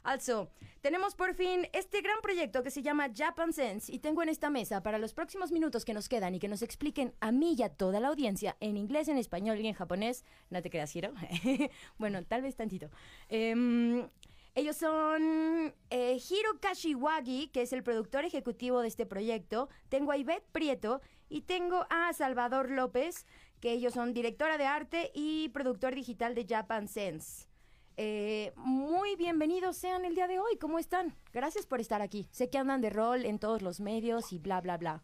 Also, 0.02 0.50
tenemos 0.80 1.14
por 1.14 1.34
fin 1.34 1.68
este 1.72 2.00
gran 2.00 2.20
proyecto 2.20 2.62
que 2.62 2.70
se 2.70 2.82
llama 2.82 3.10
Japan 3.14 3.52
Sense 3.52 3.92
y 3.92 4.00
tengo 4.00 4.22
en 4.22 4.28
esta 4.28 4.50
mesa 4.50 4.82
para 4.82 4.98
los 4.98 5.14
próximos 5.14 5.52
minutos 5.52 5.84
que 5.84 5.94
nos 5.94 6.08
quedan 6.08 6.34
y 6.34 6.40
que 6.40 6.48
nos 6.48 6.62
expliquen 6.62 7.14
a 7.20 7.30
mí 7.30 7.54
y 7.56 7.62
a 7.62 7.68
toda 7.68 8.00
la 8.00 8.08
audiencia 8.08 8.56
en 8.60 8.76
inglés, 8.76 9.08
en 9.08 9.18
español 9.18 9.60
y 9.60 9.68
en 9.68 9.74
japonés. 9.74 10.24
No 10.50 10.60
te 10.60 10.70
creas, 10.70 10.94
Hiro. 10.94 11.12
bueno, 11.98 12.24
tal 12.24 12.42
vez 12.42 12.56
tantito. 12.56 12.90
Em, 13.28 14.08
ellos 14.54 14.76
son 14.76 15.72
eh, 15.90 16.18
Hiro 16.28 16.60
Kashiwagi, 16.60 17.48
que 17.48 17.62
es 17.62 17.72
el 17.72 17.82
productor 17.82 18.24
ejecutivo 18.24 18.80
de 18.80 18.88
este 18.88 19.06
proyecto. 19.06 19.68
Tengo 19.88 20.10
a 20.10 20.16
Ivette 20.16 20.46
Prieto 20.50 21.00
y 21.28 21.42
tengo 21.42 21.86
a 21.90 22.12
Salvador 22.12 22.70
López, 22.70 23.24
que 23.60 23.72
ellos 23.72 23.94
son 23.94 24.12
directora 24.12 24.58
de 24.58 24.66
arte 24.66 25.12
y 25.14 25.48
productor 25.50 25.94
digital 25.94 26.34
de 26.34 26.44
Japan 26.44 26.88
Sense. 26.88 27.51
Eh, 27.96 28.52
muy 28.56 29.16
bienvenidos 29.16 29.76
sean 29.76 30.04
el 30.04 30.14
día 30.14 30.26
de 30.26 30.38
hoy. 30.38 30.56
¿Cómo 30.58 30.78
están? 30.78 31.14
Gracias 31.32 31.66
por 31.66 31.80
estar 31.80 32.00
aquí. 32.00 32.28
Sé 32.30 32.48
que 32.48 32.58
andan 32.58 32.80
de 32.80 32.90
rol 32.90 33.26
en 33.26 33.38
todos 33.38 33.62
los 33.62 33.80
medios 33.80 34.32
y 34.32 34.38
bla, 34.38 34.60
bla, 34.60 34.78
bla. 34.78 35.02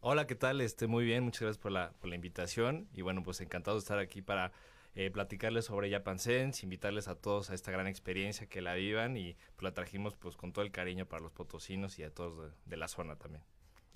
Hola, 0.00 0.26
¿qué 0.26 0.34
tal? 0.34 0.60
Este, 0.60 0.86
muy 0.86 1.04
bien, 1.04 1.24
muchas 1.24 1.42
gracias 1.42 1.58
por 1.58 1.72
la, 1.72 1.92
por 1.92 2.08
la 2.08 2.14
invitación. 2.14 2.88
Y 2.94 3.02
bueno, 3.02 3.22
pues 3.22 3.40
encantado 3.40 3.76
de 3.76 3.80
estar 3.80 3.98
aquí 3.98 4.22
para 4.22 4.52
eh, 4.94 5.10
platicarles 5.10 5.66
sobre 5.66 5.90
Japan 5.90 6.18
Sense, 6.18 6.64
invitarles 6.64 7.08
a 7.08 7.16
todos 7.16 7.50
a 7.50 7.54
esta 7.54 7.70
gran 7.70 7.86
experiencia 7.86 8.48
que 8.48 8.62
la 8.62 8.74
vivan 8.74 9.16
y 9.16 9.36
pues 9.56 9.62
la 9.62 9.74
trajimos 9.74 10.16
pues 10.16 10.36
con 10.36 10.52
todo 10.52 10.64
el 10.64 10.70
cariño 10.70 11.06
para 11.06 11.22
los 11.22 11.32
potosinos 11.32 11.98
y 11.98 12.04
a 12.04 12.14
todos 12.14 12.38
de, 12.38 12.56
de 12.64 12.76
la 12.76 12.88
zona 12.88 13.16
también. 13.16 13.44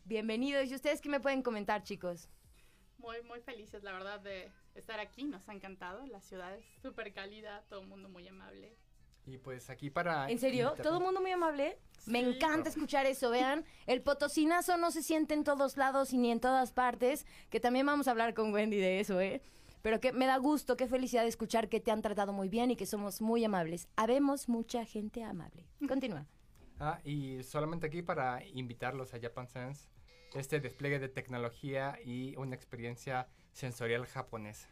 Bienvenidos. 0.05 0.71
¿Y 0.71 0.75
ustedes 0.75 1.01
qué 1.01 1.09
me 1.09 1.21
pueden 1.21 1.43
comentar, 1.43 1.83
chicos? 1.85 2.29
Muy, 2.99 3.23
muy 3.23 3.41
felices, 3.41 3.83
la 3.83 3.93
verdad, 3.93 4.21
de 4.21 4.51
estar 4.75 5.01
aquí. 5.01 5.25
Nos 5.25 5.49
ha 5.49 5.55
encantado. 5.55 6.07
La 6.07 6.21
ciudad 6.21 6.55
es 6.55 6.65
súper 6.83 7.13
cálida, 7.13 7.63
todo 7.69 7.83
el 7.83 7.89
mundo 7.89 8.09
muy 8.09 8.27
amable. 8.29 8.77
Y 9.27 9.39
pues 9.39 9.71
aquí 9.71 9.91
para... 9.91 10.31
¿En 10.31 10.39
serio? 10.39 10.75
¿Todo 10.83 10.99
el 10.99 11.05
mundo 11.05 11.21
muy 11.21 11.31
amable? 11.31 11.79
Me 12.07 12.19
encanta 12.19 12.69
escuchar 12.69 13.07
eso, 13.07 13.31
vean. 13.31 13.65
El 13.87 14.03
potosinazo 14.03 14.77
no 14.77 14.91
se 14.91 15.03
siente 15.03 15.35
en 15.35 15.45
todos 15.45 15.77
lados 15.77 16.13
y 16.13 16.19
ni 16.19 16.33
en 16.33 16.41
todas 16.41 16.73
partes, 16.73 17.27
que 17.49 17.61
también 17.61 17.87
vamos 17.87 18.09
a 18.09 18.11
hablar 18.11 18.35
con 18.35 18.53
Wendy 18.53 18.79
de 18.79 18.99
eso, 18.99 19.21
¿eh? 19.21 19.41
Pero 19.83 20.01
que 20.01 20.13
me 20.13 20.27
da 20.27 20.37
gusto, 20.39 20.77
qué 20.77 20.89
felicidad 20.89 21.27
escuchar 21.27 21.69
que 21.69 21.81
te 21.81 21.91
han 21.91 22.03
tratado 22.03 22.33
muy 22.33 22.49
bien 22.49 22.71
y 22.71 22.77
que 22.77 22.87
somos 22.87 23.21
muy 23.21 23.45
amables. 23.45 23.89
Habemos 23.97 24.49
mucha 24.49 24.85
gente 24.85 25.23
amable. 25.23 25.67
Continúa. 25.87 26.27
Ah, 26.81 27.01
y 27.05 27.43
solamente 27.45 27.87
aquí 27.87 28.03
para 28.03 28.45
invitarlos 28.45 29.15
a 29.15 29.21
Japan 29.21 29.47
Sense, 29.47 29.89
este 30.35 30.61
despliegue 30.61 30.99
de 30.99 31.09
tecnología 31.09 31.99
y 32.05 32.37
una 32.37 32.55
experiencia 32.55 33.29
sensorial 33.53 34.07
japonesa. 34.07 34.68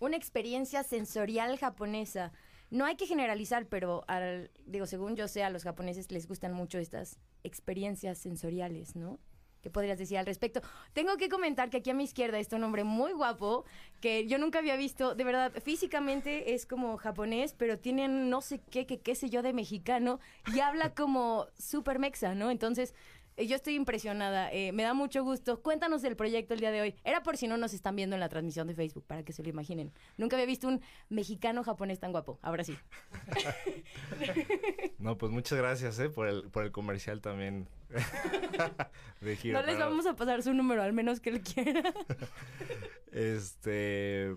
Una 0.00 0.16
experiencia 0.16 0.82
sensorial 0.82 1.58
japonesa. 1.58 2.32
No 2.70 2.84
hay 2.84 2.96
que 2.96 3.06
generalizar, 3.06 3.66
pero 3.66 4.04
al, 4.08 4.50
digo, 4.66 4.86
según 4.86 5.16
yo 5.16 5.28
sé, 5.28 5.44
a 5.44 5.50
los 5.50 5.62
japoneses 5.62 6.10
les 6.10 6.26
gustan 6.26 6.52
mucho 6.52 6.78
estas 6.78 7.18
experiencias 7.42 8.18
sensoriales, 8.18 8.96
¿no? 8.96 9.20
¿Qué 9.64 9.70
podrías 9.70 9.98
decir 9.98 10.18
al 10.18 10.26
respecto? 10.26 10.60
Tengo 10.92 11.16
que 11.16 11.30
comentar 11.30 11.70
que 11.70 11.78
aquí 11.78 11.88
a 11.88 11.94
mi 11.94 12.04
izquierda 12.04 12.38
está 12.38 12.56
un 12.56 12.64
hombre 12.64 12.84
muy 12.84 13.12
guapo 13.12 13.64
que 14.02 14.26
yo 14.26 14.36
nunca 14.36 14.58
había 14.58 14.76
visto, 14.76 15.14
de 15.14 15.24
verdad, 15.24 15.52
físicamente 15.62 16.52
es 16.52 16.66
como 16.66 16.98
japonés, 16.98 17.54
pero 17.54 17.78
tiene 17.78 18.06
no 18.06 18.42
sé 18.42 18.60
qué, 18.70 18.84
que 18.84 19.00
qué 19.00 19.14
sé 19.14 19.30
yo 19.30 19.40
de 19.40 19.54
mexicano 19.54 20.20
y 20.54 20.60
habla 20.60 20.94
como 20.94 21.46
super 21.58 21.98
mexa, 21.98 22.34
¿no? 22.34 22.50
Entonces, 22.50 22.94
Yo 23.36 23.56
estoy 23.56 23.74
impresionada, 23.74 24.52
eh, 24.52 24.70
me 24.70 24.84
da 24.84 24.94
mucho 24.94 25.24
gusto. 25.24 25.60
Cuéntanos 25.60 26.04
el 26.04 26.14
proyecto 26.14 26.54
el 26.54 26.60
día 26.60 26.70
de 26.70 26.80
hoy. 26.80 26.94
Era 27.02 27.22
por 27.24 27.36
si 27.36 27.48
no 27.48 27.56
nos 27.56 27.74
están 27.74 27.96
viendo 27.96 28.14
en 28.14 28.20
la 28.20 28.28
transmisión 28.28 28.68
de 28.68 28.74
Facebook, 28.74 29.04
para 29.06 29.24
que 29.24 29.32
se 29.32 29.42
lo 29.42 29.48
imaginen. 29.48 29.92
Nunca 30.16 30.36
había 30.36 30.46
visto 30.46 30.68
un 30.68 30.80
mexicano 31.08 31.64
japonés 31.64 31.98
tan 31.98 32.12
guapo. 32.12 32.38
Ahora 32.42 32.62
sí. 32.64 32.76
No, 34.98 35.18
pues 35.18 35.30
muchas 35.32 35.58
gracias 35.58 35.98
eh, 35.98 36.08
por, 36.08 36.28
el, 36.28 36.48
por 36.50 36.64
el 36.64 36.72
comercial 36.72 37.20
también. 37.20 37.68
de 39.20 39.36
Giro, 39.36 39.60
no 39.60 39.66
les 39.66 39.74
pero- 39.76 39.90
vamos 39.90 40.06
a 40.06 40.16
pasar 40.16 40.42
su 40.42 40.54
número, 40.54 40.82
al 40.82 40.92
menos 40.94 41.20
que 41.20 41.30
él 41.30 41.42
quiera. 41.42 41.82
Este. 43.12 44.34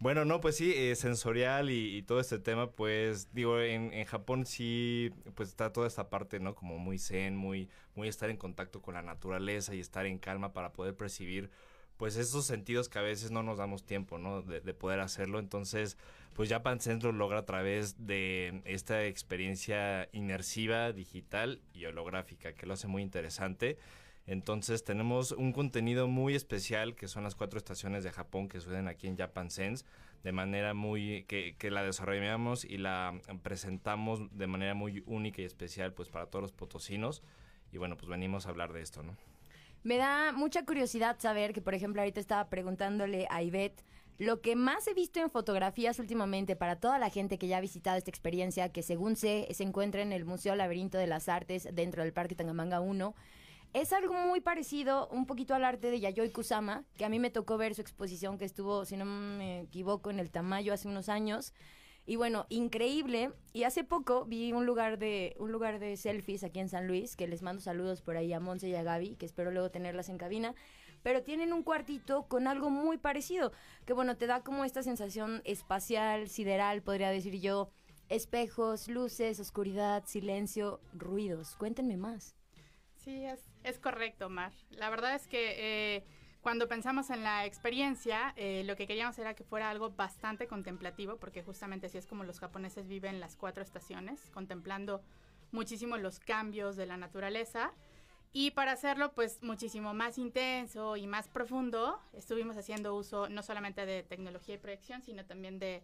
Bueno, 0.00 0.24
no, 0.24 0.40
pues 0.40 0.56
sí, 0.56 0.72
eh, 0.76 0.94
sensorial 0.94 1.70
y, 1.70 2.02
todo 2.02 2.20
este 2.20 2.38
tema, 2.38 2.70
pues 2.70 3.34
digo, 3.34 3.60
en, 3.60 3.92
en 3.92 4.04
Japón 4.04 4.46
sí, 4.46 5.10
pues 5.34 5.48
está 5.48 5.72
toda 5.72 5.88
esta 5.88 6.08
parte, 6.08 6.38
¿no? 6.38 6.54
Como 6.54 6.78
muy 6.78 6.98
zen, 6.98 7.36
muy, 7.36 7.68
muy 7.96 8.06
estar 8.06 8.30
en 8.30 8.36
contacto 8.36 8.80
con 8.80 8.94
la 8.94 9.02
naturaleza 9.02 9.74
y 9.74 9.80
estar 9.80 10.06
en 10.06 10.18
calma 10.18 10.52
para 10.52 10.72
poder 10.72 10.96
percibir, 10.96 11.50
pues 11.96 12.16
esos 12.16 12.46
sentidos 12.46 12.88
que 12.88 13.00
a 13.00 13.02
veces 13.02 13.32
no 13.32 13.42
nos 13.42 13.58
damos 13.58 13.84
tiempo, 13.84 14.18
¿no? 14.18 14.42
De, 14.42 14.60
de 14.60 14.72
poder 14.72 15.00
hacerlo. 15.00 15.40
Entonces, 15.40 15.98
pues 16.32 16.48
Japan 16.48 16.78
lo 17.02 17.10
logra 17.10 17.40
a 17.40 17.46
través 17.46 18.06
de 18.06 18.62
esta 18.66 19.04
experiencia 19.04 20.08
inmersiva, 20.12 20.92
digital 20.92 21.60
y 21.74 21.86
holográfica, 21.86 22.52
que 22.52 22.66
lo 22.66 22.74
hace 22.74 22.86
muy 22.86 23.02
interesante. 23.02 23.78
Entonces 24.28 24.84
tenemos 24.84 25.32
un 25.32 25.52
contenido 25.52 26.06
muy 26.06 26.34
especial 26.34 26.94
que 26.94 27.08
son 27.08 27.24
las 27.24 27.34
cuatro 27.34 27.56
estaciones 27.56 28.04
de 28.04 28.12
Japón 28.12 28.50
que 28.50 28.60
suceden 28.60 28.86
aquí 28.86 29.06
en 29.06 29.16
Japan 29.16 29.50
Sense 29.50 29.86
de 30.22 30.32
manera 30.32 30.74
muy 30.74 31.24
que, 31.24 31.70
la 31.70 31.82
desarrollamos 31.82 32.66
y 32.66 32.76
la 32.76 33.18
presentamos 33.42 34.20
de 34.36 34.46
manera 34.46 34.74
muy 34.74 35.02
única 35.06 35.40
y 35.40 35.46
especial 35.46 35.94
pues 35.94 36.10
para 36.10 36.26
todos 36.26 36.42
los 36.42 36.52
potosinos 36.52 37.22
y 37.72 37.78
bueno 37.78 37.96
pues 37.96 38.06
venimos 38.06 38.44
a 38.44 38.50
hablar 38.50 38.74
de 38.74 38.82
esto, 38.82 39.02
¿no? 39.02 39.16
Me 39.82 39.96
da 39.96 40.32
mucha 40.32 40.66
curiosidad 40.66 41.16
saber 41.20 41.52
que, 41.52 41.62
por 41.62 41.72
ejemplo, 41.72 42.02
ahorita 42.02 42.20
estaba 42.20 42.50
preguntándole 42.50 43.26
a 43.30 43.42
Ivette 43.42 43.84
lo 44.18 44.40
que 44.40 44.56
más 44.56 44.86
he 44.88 44.92
visto 44.92 45.20
en 45.20 45.30
fotografías 45.30 46.00
últimamente 46.00 46.56
para 46.56 46.76
toda 46.76 46.98
la 46.98 47.08
gente 47.08 47.38
que 47.38 47.46
ya 47.46 47.58
ha 47.58 47.60
visitado 47.60 47.96
esta 47.96 48.10
experiencia, 48.10 48.70
que 48.70 48.82
según 48.82 49.14
sé 49.14 49.46
se 49.52 49.62
encuentra 49.62 50.02
en 50.02 50.12
el 50.12 50.24
Museo 50.24 50.56
Laberinto 50.56 50.98
de 50.98 51.06
las 51.06 51.28
Artes 51.28 51.68
dentro 51.72 52.02
del 52.02 52.12
Parque 52.12 52.34
Tangamanga 52.34 52.80
1. 52.80 53.14
Es 53.74 53.92
algo 53.92 54.14
muy 54.14 54.40
parecido 54.40 55.08
un 55.08 55.26
poquito 55.26 55.54
al 55.54 55.64
arte 55.64 55.90
de 55.90 56.00
Yayoi 56.00 56.30
Kusama, 56.30 56.84
que 56.96 57.04
a 57.04 57.10
mí 57.10 57.18
me 57.18 57.30
tocó 57.30 57.58
ver 57.58 57.74
su 57.74 57.82
exposición 57.82 58.38
que 58.38 58.46
estuvo, 58.46 58.86
si 58.86 58.96
no 58.96 59.04
me 59.04 59.60
equivoco, 59.60 60.10
en 60.10 60.18
el 60.18 60.30
Tamayo 60.30 60.72
hace 60.72 60.88
unos 60.88 61.08
años. 61.10 61.52
Y 62.06 62.16
bueno, 62.16 62.46
increíble. 62.48 63.30
Y 63.52 63.64
hace 63.64 63.84
poco 63.84 64.24
vi 64.24 64.52
un 64.54 64.64
lugar 64.64 64.98
de 64.98 65.36
un 65.38 65.52
lugar 65.52 65.78
de 65.78 65.98
selfies 65.98 66.42
aquí 66.44 66.60
en 66.60 66.70
San 66.70 66.86
Luis, 66.86 67.14
que 67.14 67.28
les 67.28 67.42
mando 67.42 67.60
saludos 67.60 68.00
por 68.00 68.16
ahí 68.16 68.32
a 68.32 68.40
Monse 68.40 68.68
y 68.68 68.74
a 68.74 68.82
Gaby, 68.82 69.16
que 69.16 69.26
espero 69.26 69.50
luego 69.50 69.70
tenerlas 69.70 70.08
en 70.08 70.16
cabina. 70.16 70.54
Pero 71.02 71.22
tienen 71.22 71.52
un 71.52 71.62
cuartito 71.62 72.26
con 72.26 72.46
algo 72.46 72.70
muy 72.70 72.96
parecido, 72.96 73.52
que 73.84 73.92
bueno, 73.92 74.16
te 74.16 74.26
da 74.26 74.42
como 74.42 74.64
esta 74.64 74.82
sensación 74.82 75.42
espacial, 75.44 76.28
sideral, 76.28 76.82
podría 76.82 77.10
decir 77.10 77.38
yo. 77.38 77.70
Espejos, 78.08 78.88
luces, 78.88 79.38
oscuridad, 79.38 80.04
silencio, 80.06 80.80
ruidos. 80.94 81.54
Cuéntenme 81.56 81.98
más. 81.98 82.37
Sí, 83.08 83.24
es, 83.24 83.40
es 83.64 83.78
correcto, 83.78 84.28
Mar. 84.28 84.52
La 84.68 84.90
verdad 84.90 85.14
es 85.14 85.26
que 85.26 85.54
eh, 85.96 86.04
cuando 86.42 86.68
pensamos 86.68 87.08
en 87.08 87.24
la 87.24 87.46
experiencia, 87.46 88.34
eh, 88.36 88.64
lo 88.66 88.76
que 88.76 88.86
queríamos 88.86 89.18
era 89.18 89.32
que 89.32 89.44
fuera 89.44 89.70
algo 89.70 89.88
bastante 89.88 90.46
contemplativo, 90.46 91.16
porque 91.16 91.42
justamente 91.42 91.86
así 91.86 91.96
es 91.96 92.06
como 92.06 92.22
los 92.24 92.38
japoneses 92.38 92.86
viven 92.86 93.18
las 93.18 93.34
cuatro 93.34 93.62
estaciones, 93.62 94.28
contemplando 94.34 95.02
muchísimo 95.52 95.96
los 95.96 96.20
cambios 96.20 96.76
de 96.76 96.84
la 96.84 96.98
naturaleza. 96.98 97.72
Y 98.34 98.50
para 98.50 98.72
hacerlo 98.72 99.14
pues 99.14 99.42
muchísimo 99.42 99.94
más 99.94 100.18
intenso 100.18 100.98
y 100.98 101.06
más 101.06 101.28
profundo, 101.28 101.98
estuvimos 102.12 102.58
haciendo 102.58 102.94
uso 102.94 103.30
no 103.30 103.42
solamente 103.42 103.86
de 103.86 104.02
tecnología 104.02 104.56
y 104.56 104.58
proyección, 104.58 105.00
sino 105.00 105.24
también 105.24 105.58
de, 105.58 105.82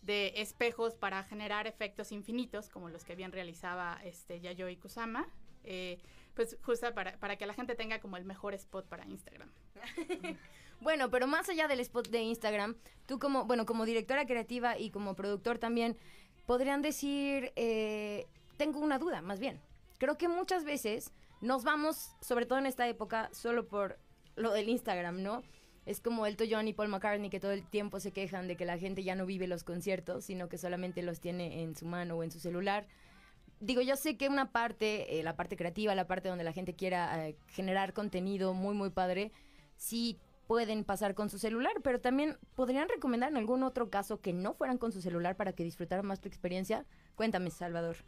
de 0.00 0.32
espejos 0.36 0.94
para 0.94 1.22
generar 1.22 1.66
efectos 1.66 2.12
infinitos, 2.12 2.70
como 2.70 2.88
los 2.88 3.04
que 3.04 3.14
bien 3.14 3.30
realizaba 3.30 4.00
este 4.04 4.40
Yayoi 4.40 4.78
Kusama. 4.78 5.28
Eh, 5.64 5.98
pues 6.34 6.56
justo 6.62 6.92
para, 6.94 7.18
para 7.18 7.36
que 7.36 7.46
la 7.46 7.54
gente 7.54 7.74
tenga 7.74 8.00
como 8.00 8.16
el 8.16 8.24
mejor 8.24 8.54
spot 8.54 8.86
para 8.86 9.06
Instagram. 9.06 9.50
Bueno, 10.82 11.10
pero 11.10 11.28
más 11.28 11.48
allá 11.48 11.68
del 11.68 11.78
spot 11.78 12.08
de 12.08 12.22
Instagram, 12.22 12.74
tú 13.06 13.20
como, 13.20 13.44
bueno, 13.44 13.66
como 13.66 13.84
directora 13.84 14.26
creativa 14.26 14.76
y 14.76 14.90
como 14.90 15.14
productor 15.14 15.60
también, 15.60 15.96
podrían 16.44 16.82
decir, 16.82 17.52
eh, 17.54 18.26
tengo 18.56 18.80
una 18.80 18.98
duda, 18.98 19.22
más 19.22 19.38
bien. 19.38 19.60
Creo 19.98 20.18
que 20.18 20.26
muchas 20.26 20.64
veces 20.64 21.12
nos 21.40 21.62
vamos, 21.62 22.16
sobre 22.20 22.46
todo 22.46 22.58
en 22.58 22.66
esta 22.66 22.88
época, 22.88 23.30
solo 23.32 23.68
por 23.68 23.96
lo 24.34 24.52
del 24.52 24.68
Instagram, 24.68 25.22
¿no? 25.22 25.42
Es 25.86 26.00
como 26.00 26.26
Elton 26.26 26.48
John 26.50 26.66
y 26.68 26.72
Paul 26.72 26.88
McCartney 26.88 27.30
que 27.30 27.38
todo 27.38 27.52
el 27.52 27.64
tiempo 27.64 28.00
se 28.00 28.10
quejan 28.10 28.48
de 28.48 28.56
que 28.56 28.64
la 28.64 28.76
gente 28.76 29.04
ya 29.04 29.14
no 29.14 29.24
vive 29.24 29.46
los 29.46 29.62
conciertos, 29.62 30.24
sino 30.24 30.48
que 30.48 30.58
solamente 30.58 31.02
los 31.02 31.20
tiene 31.20 31.62
en 31.62 31.76
su 31.76 31.86
mano 31.86 32.16
o 32.16 32.24
en 32.24 32.32
su 32.32 32.40
celular. 32.40 32.88
Digo, 33.62 33.80
yo 33.80 33.94
sé 33.94 34.16
que 34.16 34.28
una 34.28 34.50
parte, 34.50 35.20
eh, 35.20 35.22
la 35.22 35.36
parte 35.36 35.56
creativa, 35.56 35.94
la 35.94 36.08
parte 36.08 36.28
donde 36.28 36.42
la 36.42 36.52
gente 36.52 36.74
quiera 36.74 37.28
eh, 37.28 37.36
generar 37.46 37.92
contenido 37.92 38.54
muy, 38.54 38.74
muy 38.74 38.90
padre, 38.90 39.30
sí 39.76 40.18
pueden 40.48 40.82
pasar 40.82 41.14
con 41.14 41.30
su 41.30 41.38
celular, 41.38 41.72
pero 41.84 42.00
también 42.00 42.38
podrían 42.56 42.88
recomendar 42.88 43.30
en 43.30 43.36
algún 43.36 43.62
otro 43.62 43.88
caso 43.88 44.20
que 44.20 44.32
no 44.32 44.54
fueran 44.54 44.78
con 44.78 44.90
su 44.90 45.00
celular 45.00 45.36
para 45.36 45.52
que 45.52 45.62
disfrutaran 45.62 46.04
más 46.04 46.20
tu 46.20 46.26
experiencia. 46.26 46.86
Cuéntame, 47.14 47.52
Salvador. 47.52 47.98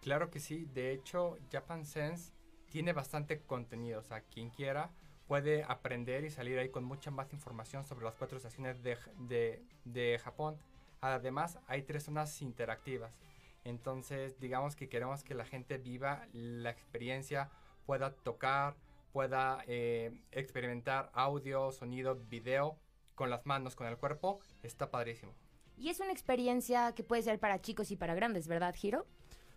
Claro 0.00 0.30
que 0.30 0.40
sí, 0.40 0.66
de 0.72 0.92
hecho 0.92 1.36
Japan 1.52 1.84
Sense 1.84 2.32
tiene 2.70 2.94
bastante 2.94 3.42
contenido, 3.42 4.00
o 4.00 4.02
sea, 4.02 4.22
quien 4.22 4.48
quiera 4.48 4.90
puede 5.26 5.64
aprender 5.64 6.24
y 6.24 6.30
salir 6.30 6.58
ahí 6.58 6.70
con 6.70 6.82
mucha 6.82 7.10
más 7.10 7.30
información 7.34 7.84
sobre 7.84 8.06
las 8.06 8.14
cuatro 8.14 8.38
estaciones 8.38 8.82
de, 8.82 8.96
de, 9.18 9.62
de 9.84 10.18
Japón. 10.18 10.56
Además, 11.02 11.58
hay 11.66 11.82
tres 11.82 12.04
zonas 12.04 12.40
interactivas. 12.40 13.12
Entonces, 13.64 14.38
digamos 14.40 14.76
que 14.76 14.88
queremos 14.88 15.24
que 15.24 15.34
la 15.34 15.44
gente 15.44 15.78
viva 15.78 16.26
la 16.32 16.70
experiencia, 16.70 17.50
pueda 17.86 18.14
tocar, 18.14 18.76
pueda 19.12 19.64
eh, 19.66 20.12
experimentar 20.32 21.10
audio, 21.14 21.72
sonido, 21.72 22.16
video 22.28 22.78
con 23.14 23.30
las 23.30 23.46
manos, 23.46 23.74
con 23.74 23.86
el 23.86 23.96
cuerpo. 23.96 24.40
Está 24.62 24.90
padrísimo. 24.90 25.32
Y 25.76 25.88
es 25.88 26.00
una 26.00 26.12
experiencia 26.12 26.92
que 26.94 27.02
puede 27.02 27.22
ser 27.22 27.38
para 27.40 27.60
chicos 27.60 27.90
y 27.90 27.96
para 27.96 28.14
grandes, 28.14 28.46
¿verdad, 28.46 28.74
Giro? 28.74 29.06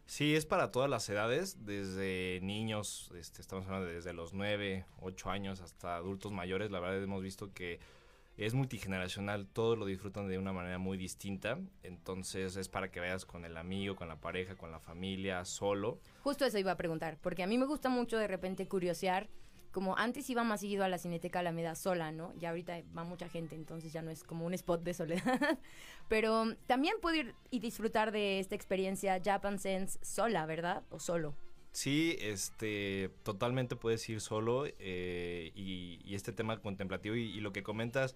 Sí, 0.08 0.36
es 0.36 0.46
para 0.46 0.72
todas 0.72 0.89
las 0.89 1.08
edades, 1.10 1.65
desde 1.65 2.39
niños, 2.41 3.12
este, 3.13 3.41
estamos 3.41 3.65
hablando 3.65 3.88
de 3.88 3.96
desde 3.96 4.13
los 4.13 4.34
9, 4.34 4.86
8 5.02 5.30
años 5.30 5.60
hasta 5.60 5.98
adultos 5.98 6.32
mayores. 6.32 6.72
La 6.72 6.80
verdad 6.80 7.04
hemos 7.04 7.22
visto 7.22 7.54
que 7.54 7.82
es 8.38 8.54
multigeneracional, 8.54 9.47
todos 9.47 9.78
lo 9.78 9.86
disfrutan 9.86 10.28
de 10.28 10.38
una 10.38 10.54
manera 10.54 10.78
muy 10.78 10.97
distinta. 10.97 11.60
Entonces 11.84 12.56
es 12.56 12.69
para 12.69 12.91
que 12.91 13.00
vayas 13.00 13.26
con 13.26 13.45
el 13.45 13.58
amigo, 13.58 13.95
con 13.95 14.08
la 14.08 14.21
pareja, 14.21 14.56
con 14.56 14.71
la 14.71 14.80
familia, 14.80 15.43
solo. 15.43 16.00
Justo 16.21 16.45
eso 16.45 16.58
iba 16.60 16.71
a 16.71 16.78
preguntar, 16.78 17.17
porque 17.21 17.43
a 17.43 17.47
mí 17.47 17.58
me 17.58 17.65
gusta 17.65 17.89
mucho 17.89 18.17
de 18.17 18.28
repente 18.28 18.67
curiosear. 18.67 19.28
Como 19.71 19.97
antes 19.97 20.30
iba 20.30 20.43
más 20.43 20.62
seguido 20.62 20.84
a 20.84 20.88
la 20.88 20.97
Cineteca 20.97 21.39
Alameda 21.39 21.76
sola, 21.76 22.12
¿no? 22.12 22.34
Ya 22.38 22.50
ahorita 22.50 22.82
va 22.97 23.04
mucha 23.04 23.28
gente, 23.28 23.56
entonces 23.56 23.91
ya 23.91 24.02
no 24.02 24.10
es 24.10 24.23
como 24.23 24.45
un 24.45 24.54
spot 24.54 24.82
de 24.82 24.93
soledad. 24.93 25.60
Pero 26.08 26.56
también 26.67 26.95
puedo 27.02 27.17
ir 27.17 27.36
y 27.52 27.60
disfrutar 27.60 28.12
de 28.12 28.39
esta 28.39 28.56
experiencia 28.56 29.21
Japan 29.23 29.60
Sense 29.60 30.00
sola, 30.02 30.45
¿verdad? 30.45 30.84
O 30.89 31.00
solo. 31.00 31.36
Sí, 31.77 32.17
este, 32.21 33.11
totalmente 33.21 33.75
puedes 33.75 34.09
ir 34.09 34.19
solo 34.19 34.65
eh, 34.79 35.51
y, 35.53 35.99
y 36.03 36.15
este 36.15 36.31
tema 36.31 36.59
contemplativo 36.59 37.15
y, 37.15 37.39
lo 37.39 37.53
que 37.53 37.61
comentas 37.61 38.15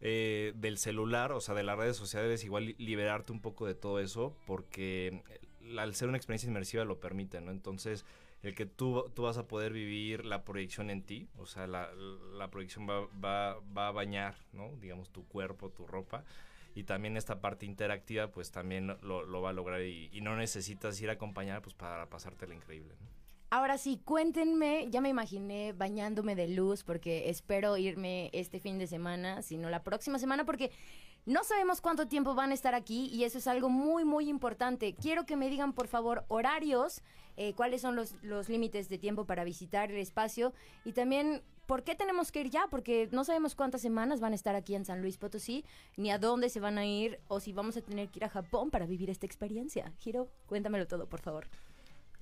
eh, 0.00 0.52
del 0.56 0.78
celular, 0.78 1.32
o 1.32 1.40
sea, 1.40 1.54
de 1.54 1.62
las 1.62 1.78
redes 1.78 1.96
sociales, 1.96 2.44
igual 2.44 2.66
li- 2.66 2.76
liberarte 2.78 3.32
un 3.32 3.40
poco 3.40 3.66
de 3.66 3.76
todo 3.76 4.00
eso, 4.00 4.36
porque 4.46 5.22
al 5.78 5.94
ser 5.94 6.08
una 6.08 6.16
experiencia 6.18 6.48
inmersiva 6.48 6.84
lo 6.84 7.00
permite, 7.00 7.40
¿no? 7.40 7.52
Entonces, 7.52 8.04
el 8.42 8.56
que 8.56 8.66
tú, 8.66 9.10
tú 9.14 9.22
vas 9.22 9.38
a 9.38 9.48
poder 9.48 9.72
vivir 9.72 10.24
la 10.26 10.44
proyección 10.44 10.90
en 10.90 11.02
ti, 11.02 11.28
o 11.38 11.46
sea, 11.46 11.68
la, 11.68 11.92
la 11.94 12.50
proyección 12.50 12.88
va, 12.88 13.06
va, 13.24 13.60
va 13.76 13.88
a 13.88 13.92
bañar, 13.92 14.36
¿no? 14.52 14.72
Digamos, 14.80 15.10
tu 15.10 15.24
cuerpo, 15.28 15.70
tu 15.70 15.86
ropa. 15.86 16.24
Y 16.74 16.84
también 16.84 17.16
esta 17.16 17.40
parte 17.40 17.66
interactiva, 17.66 18.30
pues 18.30 18.50
también 18.50 18.96
lo, 19.02 19.42
va 19.42 19.50
a 19.50 19.52
lograr 19.52 19.82
y, 19.82 20.20
no 20.20 20.36
necesitas 20.36 21.00
ir 21.00 21.10
a 21.10 21.14
acompañar, 21.14 21.62
pues 21.62 21.74
para 21.74 22.08
pasártela 22.08 22.54
increíble. 22.54 22.94
Ahora 23.50 23.78
sí, 23.78 24.00
cuéntenme, 24.04 24.88
ya 24.90 25.00
me 25.00 25.08
imaginé 25.08 25.72
bañándome 25.72 26.36
de 26.36 26.48
luz 26.48 26.84
porque 26.84 27.30
espero 27.30 27.78
irme 27.78 28.28
este 28.34 28.60
fin 28.60 28.78
de 28.78 28.86
semana, 28.86 29.40
sino 29.40 29.70
la 29.70 29.82
próxima 29.82 30.18
semana 30.18 30.44
porque 30.44 30.70
no 31.24 31.44
sabemos 31.44 31.80
cuánto 31.80 32.08
tiempo 32.08 32.34
van 32.34 32.50
a 32.50 32.54
estar 32.54 32.74
aquí 32.74 33.06
y 33.06 33.24
eso 33.24 33.38
es 33.38 33.46
algo 33.46 33.70
muy, 33.70 34.04
muy 34.04 34.28
importante. 34.28 34.94
Quiero 34.94 35.26
que 35.26 35.36
me 35.36 35.48
digan, 35.48 35.72
por 35.72 35.88
favor, 35.88 36.24
horarios, 36.28 37.02
eh, 37.36 37.54
cuáles 37.54 37.80
son 37.80 37.96
los, 37.96 38.14
los 38.22 38.48
límites 38.48 38.88
de 38.88 38.98
tiempo 38.98 39.26
para 39.26 39.44
visitar 39.44 39.90
el 39.90 39.98
espacio 39.98 40.52
y 40.84 40.92
también 40.92 41.42
por 41.68 41.84
qué 41.84 41.94
tenemos 41.94 42.32
que 42.32 42.40
ir 42.40 42.48
ya, 42.50 42.66
porque 42.70 43.08
no 43.12 43.24
sabemos 43.24 43.54
cuántas 43.54 43.82
semanas 43.82 44.20
van 44.20 44.32
a 44.32 44.34
estar 44.34 44.54
aquí 44.56 44.74
en 44.74 44.86
San 44.86 45.02
Luis 45.02 45.18
Potosí, 45.18 45.64
ni 45.98 46.10
a 46.10 46.18
dónde 46.18 46.48
se 46.48 46.60
van 46.60 46.78
a 46.78 46.86
ir 46.86 47.20
o 47.28 47.40
si 47.40 47.52
vamos 47.52 47.76
a 47.76 47.82
tener 47.82 48.08
que 48.08 48.20
ir 48.20 48.24
a 48.24 48.30
Japón 48.30 48.70
para 48.70 48.86
vivir 48.86 49.10
esta 49.10 49.26
experiencia. 49.26 49.92
Giro, 50.00 50.28
cuéntamelo 50.46 50.86
todo, 50.86 51.06
por 51.06 51.20
favor. 51.20 51.46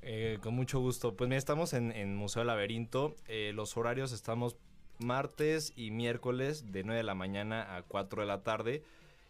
Eh, 0.02 0.38
con 0.42 0.52
mucho 0.54 0.80
gusto. 0.80 1.14
Pues 1.14 1.28
mira, 1.28 1.38
estamos 1.38 1.72
en, 1.74 1.92
en 1.92 2.16
Museo 2.16 2.42
Laberinto. 2.42 3.14
Eh, 3.28 3.52
los 3.54 3.76
horarios 3.76 4.10
estamos 4.10 4.56
martes 4.98 5.72
y 5.76 5.92
miércoles 5.92 6.72
de 6.72 6.82
9 6.82 6.98
de 6.98 7.04
la 7.04 7.14
mañana 7.14 7.76
a 7.76 7.82
4 7.82 8.22
de 8.22 8.26
la 8.26 8.42
tarde 8.42 8.82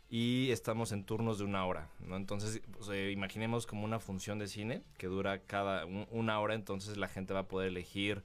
y 0.08 0.50
estamos 0.50 0.92
en 0.92 1.04
turnos 1.04 1.38
de 1.38 1.44
una 1.44 1.66
hora, 1.66 1.88
¿no? 2.00 2.16
Entonces, 2.16 2.62
pues, 2.72 2.88
eh, 2.88 3.10
imaginemos 3.10 3.66
como 3.66 3.84
una 3.84 3.98
función 4.00 4.38
de 4.38 4.46
cine 4.48 4.82
que 4.96 5.08
dura 5.08 5.40
cada 5.40 5.84
un- 5.84 6.06
una 6.10 6.40
hora, 6.40 6.54
entonces 6.54 6.96
la 6.96 7.08
gente 7.08 7.34
va 7.34 7.40
a 7.40 7.48
poder 7.48 7.68
elegir 7.68 8.22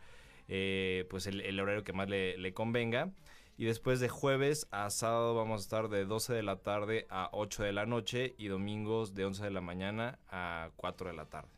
eh, 0.47 1.05
pues 1.09 1.27
el, 1.27 1.41
el 1.41 1.59
horario 1.59 1.83
que 1.83 1.93
más 1.93 2.09
le, 2.09 2.37
le 2.37 2.53
convenga. 2.53 3.11
Y 3.57 3.65
después 3.65 3.99
de 3.99 4.09
jueves 4.09 4.67
a 4.71 4.89
sábado 4.89 5.35
vamos 5.35 5.61
a 5.61 5.63
estar 5.63 5.87
de 5.89 6.05
12 6.05 6.33
de 6.33 6.41
la 6.41 6.55
tarde 6.57 7.05
a 7.09 7.29
8 7.31 7.63
de 7.63 7.73
la 7.73 7.85
noche 7.85 8.33
y 8.37 8.47
domingos 8.47 9.13
de 9.13 9.25
11 9.25 9.43
de 9.43 9.51
la 9.51 9.61
mañana 9.61 10.17
a 10.29 10.71
4 10.77 11.09
de 11.09 11.13
la 11.15 11.25
tarde. 11.25 11.49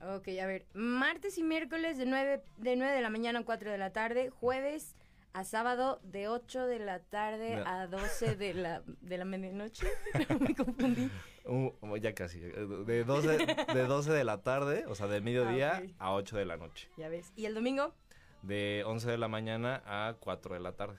Ok, 0.00 0.28
a 0.40 0.46
ver, 0.46 0.66
martes 0.74 1.38
y 1.38 1.42
miércoles 1.42 1.96
de 1.96 2.06
9 2.06 2.42
de, 2.56 2.76
9 2.76 2.92
de 2.94 3.00
la 3.02 3.10
mañana 3.10 3.40
a 3.40 3.44
4 3.44 3.70
de 3.70 3.78
la 3.78 3.92
tarde, 3.92 4.30
jueves 4.30 4.96
a 5.32 5.44
sábado 5.44 6.00
de 6.02 6.28
8 6.28 6.66
de 6.66 6.78
la 6.80 6.98
tarde 7.00 7.56
No. 7.56 7.64
a 7.66 7.86
12 7.86 8.36
de 8.36 8.54
la, 8.54 8.82
de 9.00 9.18
la 9.18 9.24
medianoche. 9.24 9.86
Me 10.40 10.54
confundí. 10.54 11.08
Uh, 11.44 11.96
ya 11.96 12.14
casi, 12.14 12.38
eh, 12.38 12.66
de 12.86 13.04
12, 13.04 13.36
de 13.74 13.86
12 13.86 14.12
de 14.12 14.24
la 14.24 14.42
tarde, 14.42 14.84
o 14.86 14.94
sea, 14.94 15.06
de 15.08 15.20
mediodía 15.20 15.82
Ah, 15.98 16.06
a 16.08 16.14
8 16.14 16.36
de 16.36 16.44
la 16.44 16.56
noche. 16.56 16.88
Ya 16.96 17.08
ves. 17.08 17.32
¿Y 17.36 17.46
el 17.46 17.54
domingo? 17.54 17.94
De 18.42 18.84
11 18.86 19.10
de 19.10 19.18
la 19.18 19.28
mañana 19.28 19.82
a 19.86 20.14
4 20.20 20.54
de 20.54 20.60
la 20.60 20.72
tarde. 20.72 20.98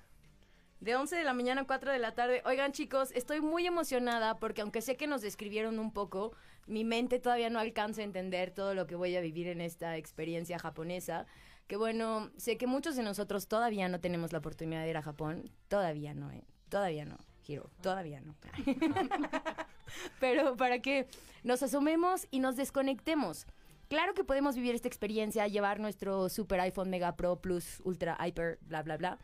De 0.80 0.96
11 0.98 1.16
de 1.16 1.24
la 1.24 1.34
mañana 1.34 1.62
a 1.62 1.66
4 1.66 1.92
de 1.94 2.00
la 2.00 2.14
tarde. 2.14 2.42
Oigan, 2.46 2.74
chicos, 2.74 3.12
estoy 3.14 3.40
muy 3.40 3.66
emocionada 3.66 4.38
porque 4.40 4.62
aunque 4.62 4.82
sé 4.82 4.98
que 4.98 5.08
nos 5.08 5.22
describieron 5.22 5.80
un 5.80 5.94
poco, 5.94 6.34
mi 6.68 6.84
mente 6.84 7.20
todavía 7.20 7.50
no 7.50 7.60
alcanza 7.60 8.02
a 8.02 8.04
entender 8.04 8.52
todo 8.52 8.74
lo 8.74 8.86
que 8.86 8.96
voy 8.96 9.16
a 9.16 9.22
vivir 9.22 9.48
en 9.48 9.62
esta 9.62 9.96
experiencia 9.96 10.60
japonesa. 10.60 11.26
Que 11.68 11.78
bueno, 11.78 12.32
sé 12.36 12.58
que 12.58 12.68
muchos 12.68 12.98
de 12.98 13.04
nosotros 13.04 13.48
todavía 13.48 13.88
no 13.88 14.02
tenemos 14.02 14.34
la 14.34 14.40
oportunidad 14.40 14.84
de 14.84 14.90
ir 14.90 14.98
a 14.98 15.02
Japón. 15.02 15.50
Todavía 15.70 16.14
no, 16.14 16.30
¿eh? 16.32 16.44
Todavía 16.68 17.06
no, 17.06 17.18
Hiro. 17.48 17.70
Todavía 17.82 18.20
no. 18.20 18.36
Pero 20.20 20.56
para 20.56 20.80
que 20.80 21.08
nos 21.44 21.64
asomemos 21.64 22.28
y 22.32 22.40
nos 22.40 22.56
desconectemos. 22.56 23.46
Claro 23.90 24.14
que 24.14 24.24
podemos 24.24 24.56
vivir 24.56 24.74
esta 24.74 24.88
experiencia, 24.88 25.48
llevar 25.48 25.80
nuestro 25.80 26.30
super 26.30 26.60
iPhone 26.62 26.90
Mega 26.90 27.16
Pro 27.16 27.36
Plus 27.36 27.82
Ultra 27.84 28.18
Hyper, 28.26 28.58
bla, 28.62 28.82
bla, 28.82 28.98
bla, 28.98 29.20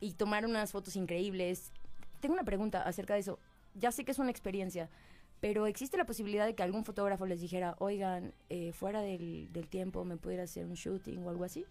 y 0.00 0.12
tomar 0.14 0.44
unas 0.44 0.70
fotos 0.70 0.96
increíbles. 0.96 1.72
Tengo 2.20 2.34
una 2.34 2.44
pregunta 2.44 2.82
acerca 2.82 3.14
de 3.14 3.20
eso. 3.20 3.38
Ya 3.74 3.90
sé 3.90 4.04
que 4.04 4.12
es 4.12 4.18
una 4.18 4.30
experiencia, 4.30 4.90
pero 5.40 5.66
¿existe 5.66 5.96
la 5.96 6.04
posibilidad 6.04 6.46
de 6.46 6.54
que 6.54 6.62
algún 6.62 6.84
fotógrafo 6.84 7.26
les 7.26 7.40
dijera, 7.40 7.74
oigan, 7.78 8.32
eh, 8.48 8.72
fuera 8.72 9.00
del, 9.00 9.52
del 9.52 9.68
tiempo 9.68 10.04
me 10.04 10.16
pudiera 10.16 10.44
hacer 10.44 10.66
un 10.66 10.74
shooting 10.74 11.24
o 11.24 11.30
algo 11.30 11.44
así? 11.44 11.64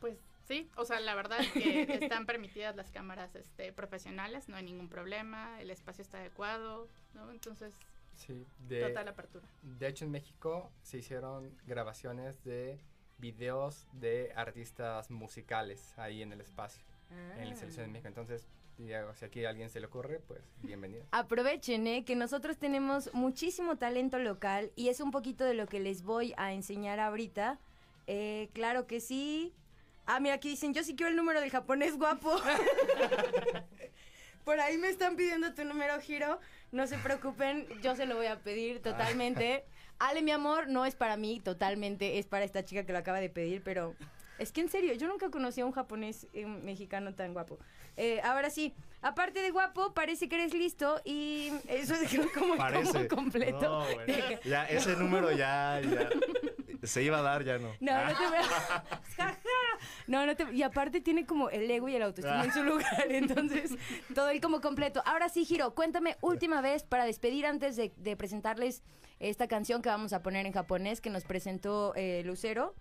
Pues 0.00 0.16
sí, 0.44 0.70
o 0.76 0.84
sea, 0.84 1.00
la 1.00 1.14
verdad 1.14 1.40
es 1.40 1.50
que 1.52 1.82
están 1.94 2.26
permitidas 2.26 2.76
las 2.76 2.90
cámaras 2.90 3.34
este, 3.34 3.72
profesionales, 3.72 4.48
no 4.48 4.56
hay 4.56 4.64
ningún 4.64 4.88
problema, 4.88 5.60
el 5.60 5.70
espacio 5.70 6.02
está 6.02 6.18
adecuado, 6.18 6.88
¿no? 7.14 7.30
Entonces, 7.30 7.74
Sí, 8.14 8.46
de, 8.68 8.82
total 8.88 9.08
apertura. 9.08 9.46
de 9.62 9.88
hecho 9.88 10.04
en 10.04 10.10
México 10.10 10.70
se 10.82 10.98
hicieron 10.98 11.50
grabaciones 11.66 12.44
de 12.44 12.78
videos 13.18 13.86
de 13.92 14.32
artistas 14.36 15.10
musicales 15.10 15.96
ahí 15.98 16.22
en 16.22 16.32
el 16.32 16.40
espacio, 16.40 16.84
en 17.36 17.42
el 17.48 17.56
Selección 17.56 17.86
de 17.86 17.92
México. 17.92 18.08
Entonces, 18.08 18.48
digo, 18.78 19.14
si 19.14 19.24
aquí 19.24 19.44
a 19.44 19.50
alguien 19.50 19.70
se 19.70 19.80
le 19.80 19.86
ocurre, 19.86 20.20
pues 20.20 20.42
bienvenido. 20.62 21.04
Aprovechen, 21.12 21.86
¿eh? 21.86 22.04
que 22.04 22.16
nosotros 22.16 22.58
tenemos 22.58 23.12
muchísimo 23.14 23.76
talento 23.76 24.18
local 24.18 24.72
y 24.76 24.88
es 24.88 25.00
un 25.00 25.10
poquito 25.10 25.44
de 25.44 25.54
lo 25.54 25.66
que 25.66 25.80
les 25.80 26.02
voy 26.02 26.34
a 26.36 26.52
enseñar 26.52 27.00
ahorita. 27.00 27.58
Eh, 28.06 28.50
claro 28.52 28.86
que 28.86 29.00
sí. 29.00 29.54
Ah, 30.06 30.20
mira, 30.20 30.34
aquí 30.34 30.48
dicen, 30.48 30.74
yo 30.74 30.82
sí 30.82 30.96
quiero 30.96 31.10
el 31.10 31.16
número 31.16 31.40
del 31.40 31.50
japonés 31.50 31.96
guapo. 31.96 32.36
Por 34.44 34.58
ahí 34.58 34.76
me 34.76 34.88
están 34.88 35.16
pidiendo 35.16 35.54
tu 35.54 35.64
número, 35.64 36.00
Giro. 36.00 36.40
No 36.72 36.86
se 36.86 36.98
preocupen, 36.98 37.66
yo 37.82 37.94
se 37.94 38.06
lo 38.06 38.16
voy 38.16 38.26
a 38.26 38.40
pedir 38.40 38.82
totalmente. 38.82 39.64
Ale, 39.98 40.22
mi 40.22 40.32
amor, 40.32 40.68
no 40.68 40.84
es 40.84 40.96
para 40.96 41.16
mí, 41.16 41.38
totalmente, 41.38 42.18
es 42.18 42.26
para 42.26 42.44
esta 42.44 42.64
chica 42.64 42.84
que 42.84 42.92
lo 42.92 42.98
acaba 42.98 43.20
de 43.20 43.30
pedir, 43.30 43.62
pero 43.62 43.94
es 44.38 44.50
que 44.50 44.60
en 44.60 44.68
serio, 44.68 44.94
yo 44.94 45.06
nunca 45.06 45.30
conocí 45.30 45.60
a 45.60 45.66
un 45.66 45.70
japonés 45.70 46.26
eh, 46.32 46.46
mexicano 46.46 47.14
tan 47.14 47.32
guapo. 47.32 47.60
Eh, 47.96 48.20
ahora 48.24 48.50
sí, 48.50 48.74
aparte 49.00 49.40
de 49.40 49.52
guapo, 49.52 49.94
parece 49.94 50.28
que 50.28 50.34
eres 50.34 50.52
listo 50.52 51.00
y 51.04 51.52
eso 51.68 51.94
es 51.94 52.12
como 52.34 52.56
combo 52.56 53.08
completo. 53.08 53.60
No, 53.60 53.86
ya, 54.44 54.64
ese 54.64 54.96
número 54.96 55.30
ya, 55.30 55.80
ya 55.80 56.08
se 56.88 57.02
iba 57.02 57.18
a 57.18 57.22
dar, 57.22 57.44
ya 57.44 57.58
no. 57.58 57.68
No, 57.80 58.04
no 58.04 58.10
te. 58.10 58.24
Jaja. 59.16 59.38
No, 60.06 60.26
no 60.26 60.36
te. 60.36 60.52
Y 60.52 60.62
aparte 60.62 61.00
tiene 61.00 61.26
como 61.26 61.50
el 61.50 61.70
ego 61.70 61.88
y 61.88 61.96
el 61.96 62.02
autoestima 62.02 62.44
en 62.44 62.52
su 62.52 62.62
lugar. 62.62 63.06
Entonces, 63.10 63.72
todo 64.14 64.28
el 64.30 64.40
como 64.40 64.60
completo. 64.60 65.02
Ahora 65.06 65.28
sí, 65.28 65.44
Giro, 65.44 65.74
cuéntame 65.74 66.16
última 66.20 66.60
vez 66.60 66.82
para 66.84 67.04
despedir 67.04 67.46
antes 67.46 67.76
de, 67.76 67.92
de 67.96 68.16
presentarles 68.16 68.82
esta 69.20 69.46
canción 69.46 69.82
que 69.82 69.88
vamos 69.88 70.12
a 70.12 70.22
poner 70.22 70.46
en 70.46 70.52
japonés 70.52 71.00
que 71.00 71.10
nos 71.10 71.24
presentó 71.24 71.94
eh, 71.94 72.22
Lucero. 72.24 72.74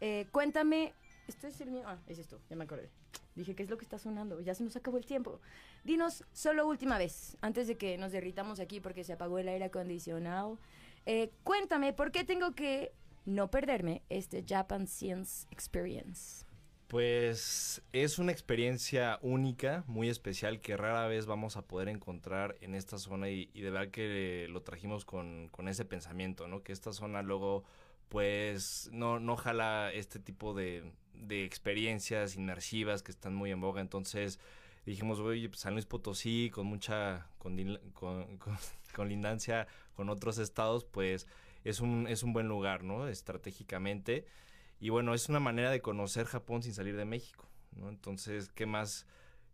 Eh, 0.00 0.26
cuéntame. 0.32 0.92
¿Esto 1.28 1.46
es 1.46 1.60
el 1.60 1.70
mío? 1.70 1.82
Ah, 1.86 1.96
es 2.06 2.18
esto, 2.18 2.40
ya 2.48 2.56
me 2.56 2.64
acordé. 2.64 2.90
Dije, 3.34 3.54
¿qué 3.54 3.62
es 3.62 3.70
lo 3.70 3.76
que 3.76 3.84
está 3.84 3.98
sonando? 3.98 4.40
Ya 4.40 4.54
se 4.54 4.64
nos 4.64 4.76
acabó 4.76 4.96
el 4.96 5.06
tiempo. 5.06 5.40
Dinos 5.84 6.24
solo 6.32 6.66
última 6.66 6.98
vez, 6.98 7.36
antes 7.40 7.66
de 7.66 7.76
que 7.76 7.98
nos 7.98 8.12
derritamos 8.12 8.60
aquí 8.60 8.80
porque 8.80 9.04
se 9.04 9.12
apagó 9.12 9.38
el 9.38 9.48
aire 9.48 9.66
acondicionado. 9.66 10.58
Eh, 11.04 11.30
cuéntame, 11.44 11.92
¿por 11.92 12.10
qué 12.10 12.24
tengo 12.24 12.52
que 12.54 12.92
no 13.26 13.50
perderme 13.50 14.02
este 14.08 14.44
Japan 14.48 14.86
Science 14.86 15.46
Experience? 15.50 16.46
Pues 16.88 17.82
es 17.92 18.20
una 18.20 18.30
experiencia 18.30 19.18
única, 19.20 19.82
muy 19.88 20.08
especial, 20.08 20.60
que 20.60 20.76
rara 20.76 21.08
vez 21.08 21.26
vamos 21.26 21.56
a 21.56 21.62
poder 21.62 21.88
encontrar 21.88 22.56
en 22.60 22.76
esta 22.76 22.96
zona 22.98 23.28
y, 23.28 23.50
y 23.54 23.62
de 23.62 23.70
verdad 23.70 23.90
que 23.90 24.46
lo 24.50 24.62
trajimos 24.62 25.04
con, 25.04 25.48
con 25.48 25.66
ese 25.66 25.84
pensamiento, 25.84 26.46
¿no? 26.46 26.62
Que 26.62 26.72
esta 26.72 26.92
zona 26.92 27.22
luego 27.22 27.64
pues 28.08 28.88
no, 28.92 29.18
no 29.18 29.36
jala 29.36 29.90
este 29.92 30.20
tipo 30.20 30.54
de, 30.54 30.92
de 31.12 31.44
experiencias 31.44 32.36
inmersivas 32.36 33.02
que 33.02 33.10
están 33.10 33.34
muy 33.34 33.50
en 33.50 33.60
boga, 33.60 33.80
entonces 33.80 34.38
dijimos, 34.86 35.18
oye, 35.18 35.48
pues 35.48 35.62
San 35.62 35.72
Luis 35.72 35.86
Potosí, 35.86 36.50
con 36.54 36.66
mucha 36.66 37.26
condil- 37.40 37.80
con, 37.94 38.38
con- 38.38 38.56
con 39.96 40.08
otros 40.08 40.38
estados, 40.38 40.84
pues 40.84 41.26
es 41.66 41.80
un, 41.80 42.06
es 42.06 42.22
un 42.22 42.32
buen 42.32 42.46
lugar, 42.46 42.84
¿no? 42.84 43.08
Estratégicamente. 43.08 44.24
Y 44.78 44.90
bueno, 44.90 45.14
es 45.14 45.28
una 45.28 45.40
manera 45.40 45.70
de 45.70 45.80
conocer 45.80 46.26
Japón 46.26 46.62
sin 46.62 46.74
salir 46.74 46.96
de 46.96 47.04
México, 47.04 47.48
¿no? 47.72 47.88
Entonces, 47.88 48.50
¿qué 48.54 48.66
más, 48.66 49.06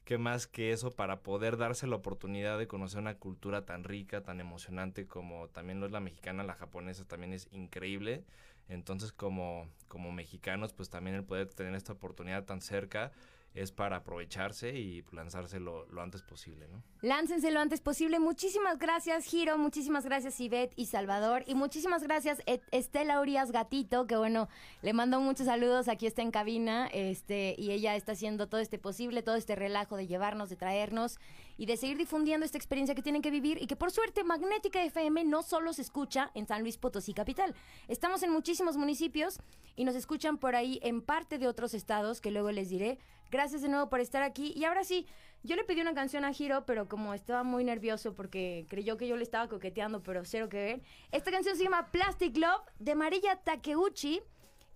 qué 0.05 0.19
más 0.19 0.47
que 0.47 0.73
eso 0.73 0.91
para 0.91 1.23
poder 1.23 1.57
darse 1.57 1.87
la 1.87 1.97
oportunidad 1.97 2.59
de 2.59 2.67
conocer 2.67 3.01
una 3.01 3.15
cultura 3.15 3.65
tan 3.65 3.85
rica, 3.85 4.23
tan 4.23 4.41
emocionante 4.41 5.07
como 5.07 5.49
también 5.49 5.81
lo 5.81 5.87
es 5.87 5.93
la 5.93 6.01
mexicana, 6.01 6.45
la 6.45 6.55
japonesa 6.55 7.07
también 7.07 7.33
es 7.33 7.49
increíble. 7.51 8.25
Entonces, 8.69 9.13
como, 9.13 9.67
como 9.89 10.13
mexicanos, 10.13 10.75
pues 10.75 10.91
también 10.91 11.17
el 11.17 11.25
poder 11.25 11.49
tener 11.49 11.75
esta 11.75 11.95
oportunidad 11.95 12.45
tan 12.45 12.61
cerca 12.61 13.13
es 13.55 13.71
para 13.71 13.97
aprovecharse 13.97 14.71
y 14.79 15.05
lanzarse 15.13 15.61
lo, 15.61 15.87
antes 16.01 16.23
posible, 16.23 16.69
¿no? 16.69 16.83
Láncense 17.03 17.51
lo 17.51 17.61
antes 17.61 17.81
posible. 17.83 18.19
Muchísimas 18.19 18.79
gracias, 18.79 19.25
Giro. 19.27 19.59
Muchísimas 19.59 20.05
gracias, 20.07 20.41
Ivette 20.41 20.73
y 20.77 20.87
Salvador. 20.87 21.45
Y 21.47 21.55
muchísimas 21.55 22.03
gracias, 22.03 22.41
Et- 22.47 22.63
Estela 22.71 23.21
Urias 23.21 23.53
Gatito, 23.53 24.07
que 24.07 24.17
bueno, 24.17 24.49
le 24.81 24.95
mando 24.95 25.21
muchos 25.21 25.47
saludos. 25.47 25.89
Aquí 25.89 26.07
está 26.07 26.23
en 26.23 26.31
cabina. 26.31 26.87
Este, 26.93 27.55
y 27.59 27.73
ella 27.73 27.95
está 27.97 28.13
haciendo 28.13 28.49
todo 28.49 28.61
este 28.61 28.79
posible, 28.79 29.23
todo 29.23 29.35
este 29.35 29.55
relajo 29.55 29.97
de 29.97 30.07
llevarnos, 30.07 30.49
de 30.49 30.57
traernos 30.57 31.19
y 31.59 31.67
de 31.67 31.77
seguir 31.77 31.99
difundiendo 31.99 32.47
esta 32.47 32.57
experiencia 32.57 32.95
que 32.95 33.03
tienen 33.03 33.21
que 33.21 33.31
vivir. 33.31 33.61
Y 33.61 33.67
que 33.67 33.77
por 33.77 33.91
suerte, 33.91 34.25
Magnética 34.25 34.83
FM 34.83 35.25
no 35.25 35.43
solo 35.43 35.75
se 35.75 35.83
escucha 35.83 36.31
en 36.35 36.47
San 36.47 36.63
Luis 36.63 36.79
Potosí 36.79 37.13
Capital. 37.13 37.55
Estamos 37.89 38.23
en 38.23 38.31
muchísimos 38.33 38.79
municipios 38.79 39.41
y 39.77 39.85
nos 39.85 39.95
escuchan 39.95 40.39
por 40.39 40.55
ahí 40.57 40.79
en 40.83 41.03
parte 41.03 41.37
de 41.39 41.49
otros 41.49 41.75
estados, 41.75 42.21
que 42.23 42.31
luego 42.31 42.51
les 42.51 42.71
diré. 42.71 42.99
Gracias 43.33 43.63
de 43.63 43.69
nuevo 43.69 43.89
por 43.89 44.01
estar 44.01 44.23
aquí. 44.23 44.53
Y 44.55 44.67
ahora 44.67 44.85
sí, 44.85 45.07
yo 45.43 45.57
le 45.57 45.65
pedí 45.65 45.81
una 45.81 45.95
canción 45.95 46.23
a 46.27 46.33
Hiro, 46.39 46.67
pero 46.67 46.87
como 46.87 47.15
estaba 47.15 47.43
muy 47.43 47.65
nervioso 47.65 48.15
porque 48.15 48.67
creyó 48.69 48.99
que 48.99 49.09
yo 49.09 49.17
le 49.17 49.23
estaba 49.23 49.49
coqueteando, 49.49 50.03
pero 50.03 50.23
cero 50.27 50.51
que 50.51 50.59
ver. 50.59 50.83
Esta 51.13 51.31
canción 51.31 51.57
se 51.57 51.65
llama 51.65 51.91
Plastic 51.91 52.37
Love 52.37 52.61
de 52.79 52.95
Marilla 52.95 53.37
Takeuchi 53.37 54.21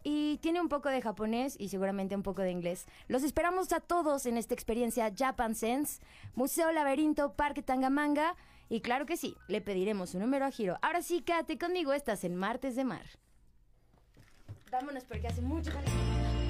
y 0.05 0.39
tiene 0.39 0.63
un 0.63 0.71
poco 0.71 0.89
de 0.89 1.03
japonés 1.03 1.55
y 1.61 1.69
seguramente 1.69 2.17
un 2.17 2.23
poco 2.23 2.41
de 2.41 2.51
inglés. 2.51 2.87
Los 3.09 3.25
esperamos 3.25 3.71
a 3.75 3.81
todos 3.81 4.25
en 4.25 4.39
esta 4.39 4.55
experiencia 4.55 5.13
Japan 5.15 5.55
Sense, 5.55 6.01
Museo 6.35 6.73
Laberinto, 6.73 7.35
Parque 7.35 7.61
Tangamanga 7.61 8.37
y 8.71 8.81
claro 8.81 9.05
que 9.05 9.19
sí, 9.19 9.37
le 9.49 9.61
pediremos 9.61 10.11
su 10.11 10.19
número 10.19 10.47
a 10.47 10.51
Hiro. 10.57 10.79
Ahora 10.81 11.03
sí, 11.03 11.21
quédate 11.21 11.59
conmigo, 11.59 11.93
estás 11.93 12.25
en 12.25 12.35
Martes 12.35 12.75
de 12.75 12.85
Mar. 12.85 13.05
Vámonos 14.71 15.05
porque 15.05 15.27
hace 15.29 15.43
mucho 15.43 15.71
calor. 15.71 16.46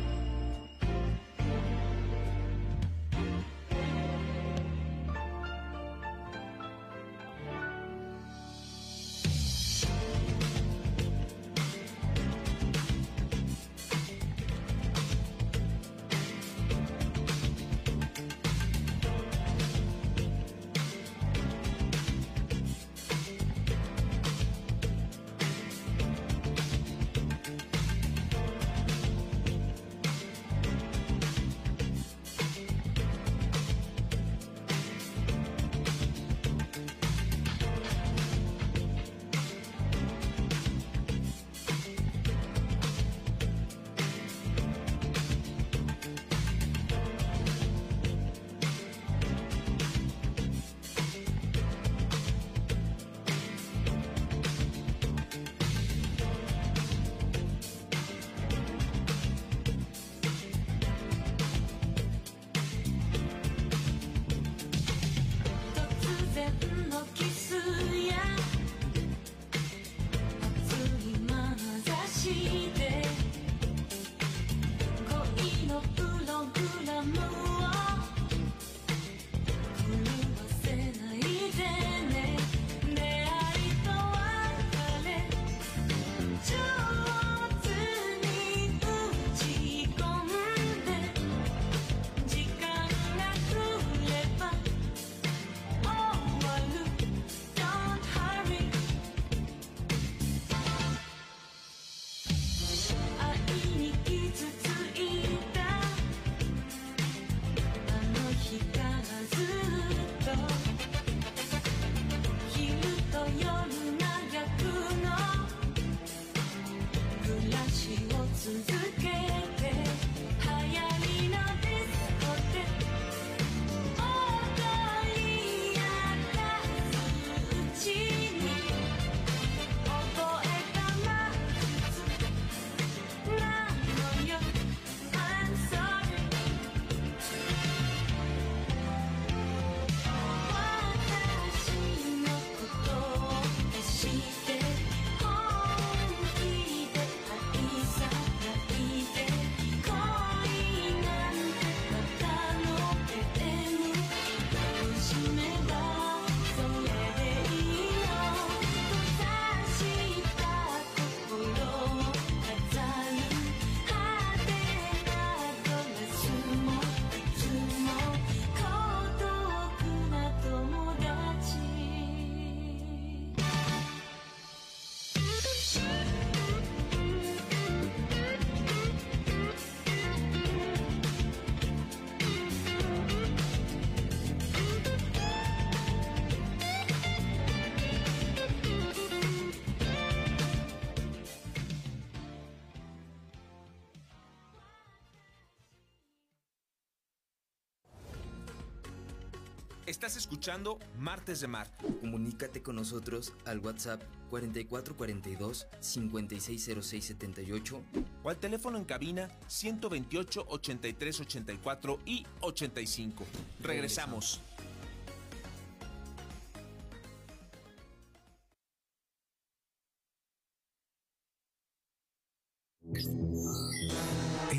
Estás 199.97 200.19
escuchando 200.19 200.79
Martes 200.99 201.41
de 201.41 201.49
Mar. 201.49 201.69
Comunícate 202.03 202.63
con 202.63 202.77
nosotros 202.77 203.33
al 203.47 203.61
WhatsApp 203.61 204.03
4442 204.29 205.67
560678 205.81 207.83
o 208.23 208.29
al 208.29 208.37
teléfono 208.37 208.77
en 208.77 208.85
cabina 208.85 209.31
128 209.47 210.45
83 210.51 211.21
84 211.21 212.01
y 212.05 212.27
85. 212.43 213.25
Regresamos. 213.61 214.43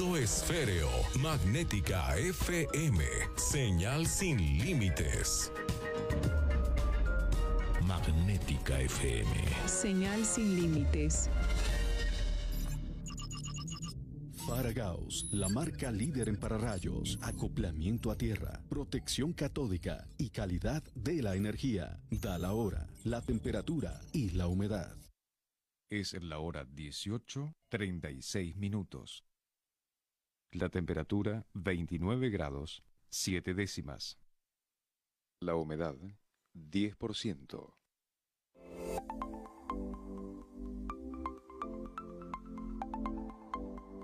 esféreo. 0.00 0.88
Magnética 1.18 2.16
FM. 2.16 3.04
Señal 3.36 4.06
sin 4.06 4.38
límites. 4.58 5.52
Magnética 7.82 8.80
FM. 8.80 9.30
Señal 9.66 10.24
sin 10.24 10.56
límites. 10.56 11.28
Faragaos, 14.46 15.28
la 15.32 15.48
marca 15.48 15.92
líder 15.92 16.28
en 16.30 16.36
pararrayos, 16.36 17.18
acoplamiento 17.20 18.10
a 18.10 18.16
tierra, 18.16 18.62
protección 18.68 19.34
catódica 19.34 20.08
y 20.16 20.30
calidad 20.30 20.82
de 20.94 21.22
la 21.22 21.36
energía. 21.36 22.00
Da 22.10 22.38
la 22.38 22.54
hora, 22.54 22.88
la 23.04 23.20
temperatura 23.20 24.00
y 24.12 24.30
la 24.30 24.48
humedad. 24.48 24.96
Es 25.90 26.14
la 26.22 26.38
hora 26.38 26.64
18, 26.64 27.54
36 27.68 28.56
minutos. 28.56 29.29
La 30.52 30.68
temperatura 30.68 31.46
29 31.54 32.28
grados, 32.28 32.82
7 33.10 33.54
décimas. 33.54 34.18
La 35.40 35.54
humedad 35.54 35.94
10%. 36.54 37.72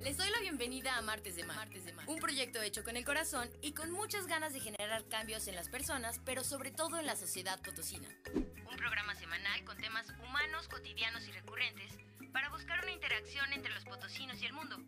Les 0.00 0.16
doy 0.16 0.30
la 0.30 0.40
bienvenida 0.40 0.96
a 0.96 1.02
Martes 1.02 1.36
de 1.36 1.44
Mar, 1.44 1.68
un 2.06 2.18
proyecto 2.20 2.62
hecho 2.62 2.82
con 2.82 2.96
el 2.96 3.04
corazón 3.04 3.50
y 3.60 3.72
con 3.72 3.90
muchas 3.90 4.26
ganas 4.26 4.54
de 4.54 4.60
generar 4.60 5.04
cambios 5.08 5.46
en 5.46 5.54
las 5.54 5.68
personas, 5.68 6.18
pero 6.24 6.42
sobre 6.42 6.70
todo 6.70 6.98
en 6.98 7.04
la 7.04 7.16
sociedad 7.16 7.60
potosina. 7.60 8.08
Un 8.34 8.76
programa 8.78 9.14
semanal 9.14 9.62
con 9.64 9.76
temas 9.76 10.06
humanos, 10.24 10.68
cotidianos 10.68 11.28
y 11.28 11.32
recurrentes 11.32 11.92
para 12.32 12.48
buscar 12.48 12.82
una 12.82 12.92
interacción 12.92 13.52
entre 13.52 13.74
los 13.74 13.84
potosinos 13.84 14.40
y 14.40 14.46
el 14.46 14.54
mundo, 14.54 14.78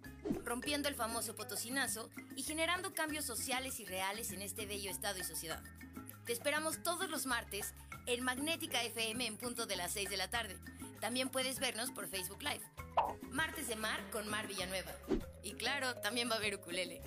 rompiendo 0.44 0.88
el 0.88 0.94
famoso 0.94 1.34
potosinazo 1.34 2.08
y 2.34 2.42
generando 2.42 2.94
cambios 2.94 3.26
sociales 3.26 3.80
y 3.80 3.84
reales 3.84 4.32
en 4.32 4.40
este 4.40 4.64
bello 4.64 4.90
estado 4.90 5.18
y 5.18 5.24
sociedad. 5.24 5.62
Te 6.24 6.32
esperamos 6.32 6.82
todos 6.82 7.10
los 7.10 7.26
martes 7.26 7.74
en 8.06 8.24
Magnética 8.24 8.82
FM 8.82 9.26
en 9.26 9.36
punto 9.36 9.66
de 9.66 9.76
las 9.76 9.92
6 9.92 10.08
de 10.08 10.16
la 10.16 10.30
tarde. 10.30 10.56
También 11.03 11.30
puedes 11.30 11.59
vernos 11.59 11.90
por 11.90 12.07
Facebook 12.07 12.40
Live. 12.44 12.62
Martes 13.32 13.66
de 13.66 13.74
Mar 13.74 13.98
con 14.12 14.28
Mar 14.28 14.46
Villanueva. 14.46 14.92
Y 15.42 15.55
claro, 15.55 15.96
también 15.96 16.30
va 16.30 16.34
a 16.34 16.38
haber 16.38 16.55
ukulele. 16.55 17.03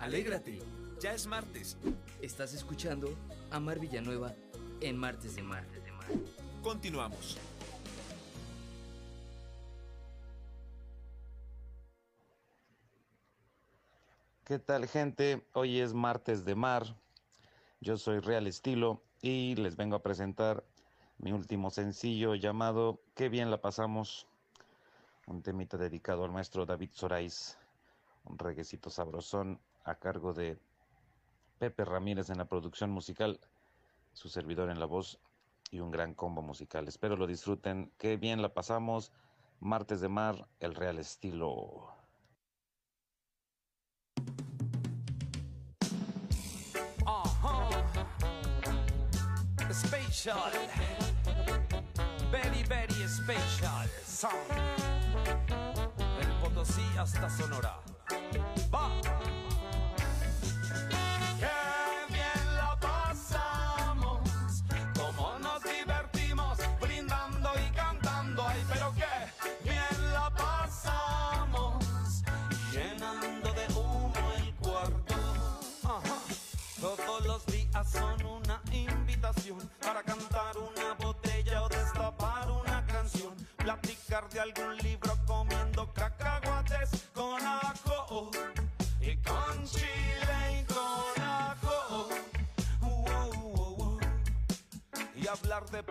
Alégrate. 0.00 0.58
Ya 0.98 1.14
es 1.14 1.28
martes. 1.28 1.76
Estás 2.20 2.52
escuchando 2.52 3.16
a 3.52 3.60
Mar 3.60 3.78
Villanueva 3.78 4.34
en 4.80 4.96
Martes 4.96 5.36
de 5.36 5.42
Mar. 5.44 5.64
Continuamos. 6.64 7.38
¿Qué 14.44 14.58
tal 14.58 14.88
gente? 14.88 15.46
Hoy 15.52 15.78
es 15.78 15.94
martes 15.94 16.44
de 16.44 16.56
mar. 16.56 16.96
Yo 17.82 17.96
soy 17.96 18.20
Real 18.20 18.46
Estilo 18.46 19.00
y 19.22 19.54
les 19.54 19.74
vengo 19.74 19.96
a 19.96 20.02
presentar 20.02 20.62
mi 21.16 21.32
último 21.32 21.70
sencillo 21.70 22.34
llamado 22.34 23.00
Qué 23.14 23.30
bien 23.30 23.50
la 23.50 23.62
pasamos. 23.62 24.26
Un 25.26 25.42
temita 25.42 25.78
dedicado 25.78 26.24
al 26.24 26.30
maestro 26.30 26.66
David 26.66 26.90
Sorais. 26.92 27.56
Un 28.24 28.36
reguecito 28.36 28.90
sabrosón 28.90 29.58
a 29.84 29.94
cargo 29.94 30.34
de 30.34 30.58
Pepe 31.58 31.86
Ramírez 31.86 32.28
en 32.28 32.36
la 32.36 32.44
producción 32.44 32.90
musical, 32.90 33.40
su 34.12 34.28
servidor 34.28 34.68
en 34.68 34.78
la 34.78 34.84
voz 34.84 35.18
y 35.70 35.80
un 35.80 35.90
gran 35.90 36.12
combo 36.12 36.42
musical. 36.42 36.86
Espero 36.86 37.16
lo 37.16 37.26
disfruten. 37.26 37.90
Qué 37.96 38.18
bien 38.18 38.42
la 38.42 38.52
pasamos. 38.52 39.10
Martes 39.58 40.02
de 40.02 40.10
mar, 40.10 40.46
el 40.58 40.74
Real 40.74 40.98
Estilo. 40.98 41.99
Special. 50.10 50.50
Very, 52.32 52.64
very 52.64 53.06
special 53.06 53.88
sound. 54.04 54.34
El 56.20 56.32
Potosí 56.42 56.82
hasta 56.98 57.30
Sonora. 57.30 57.78
Va. 58.72 59.09
Y 95.60 95.89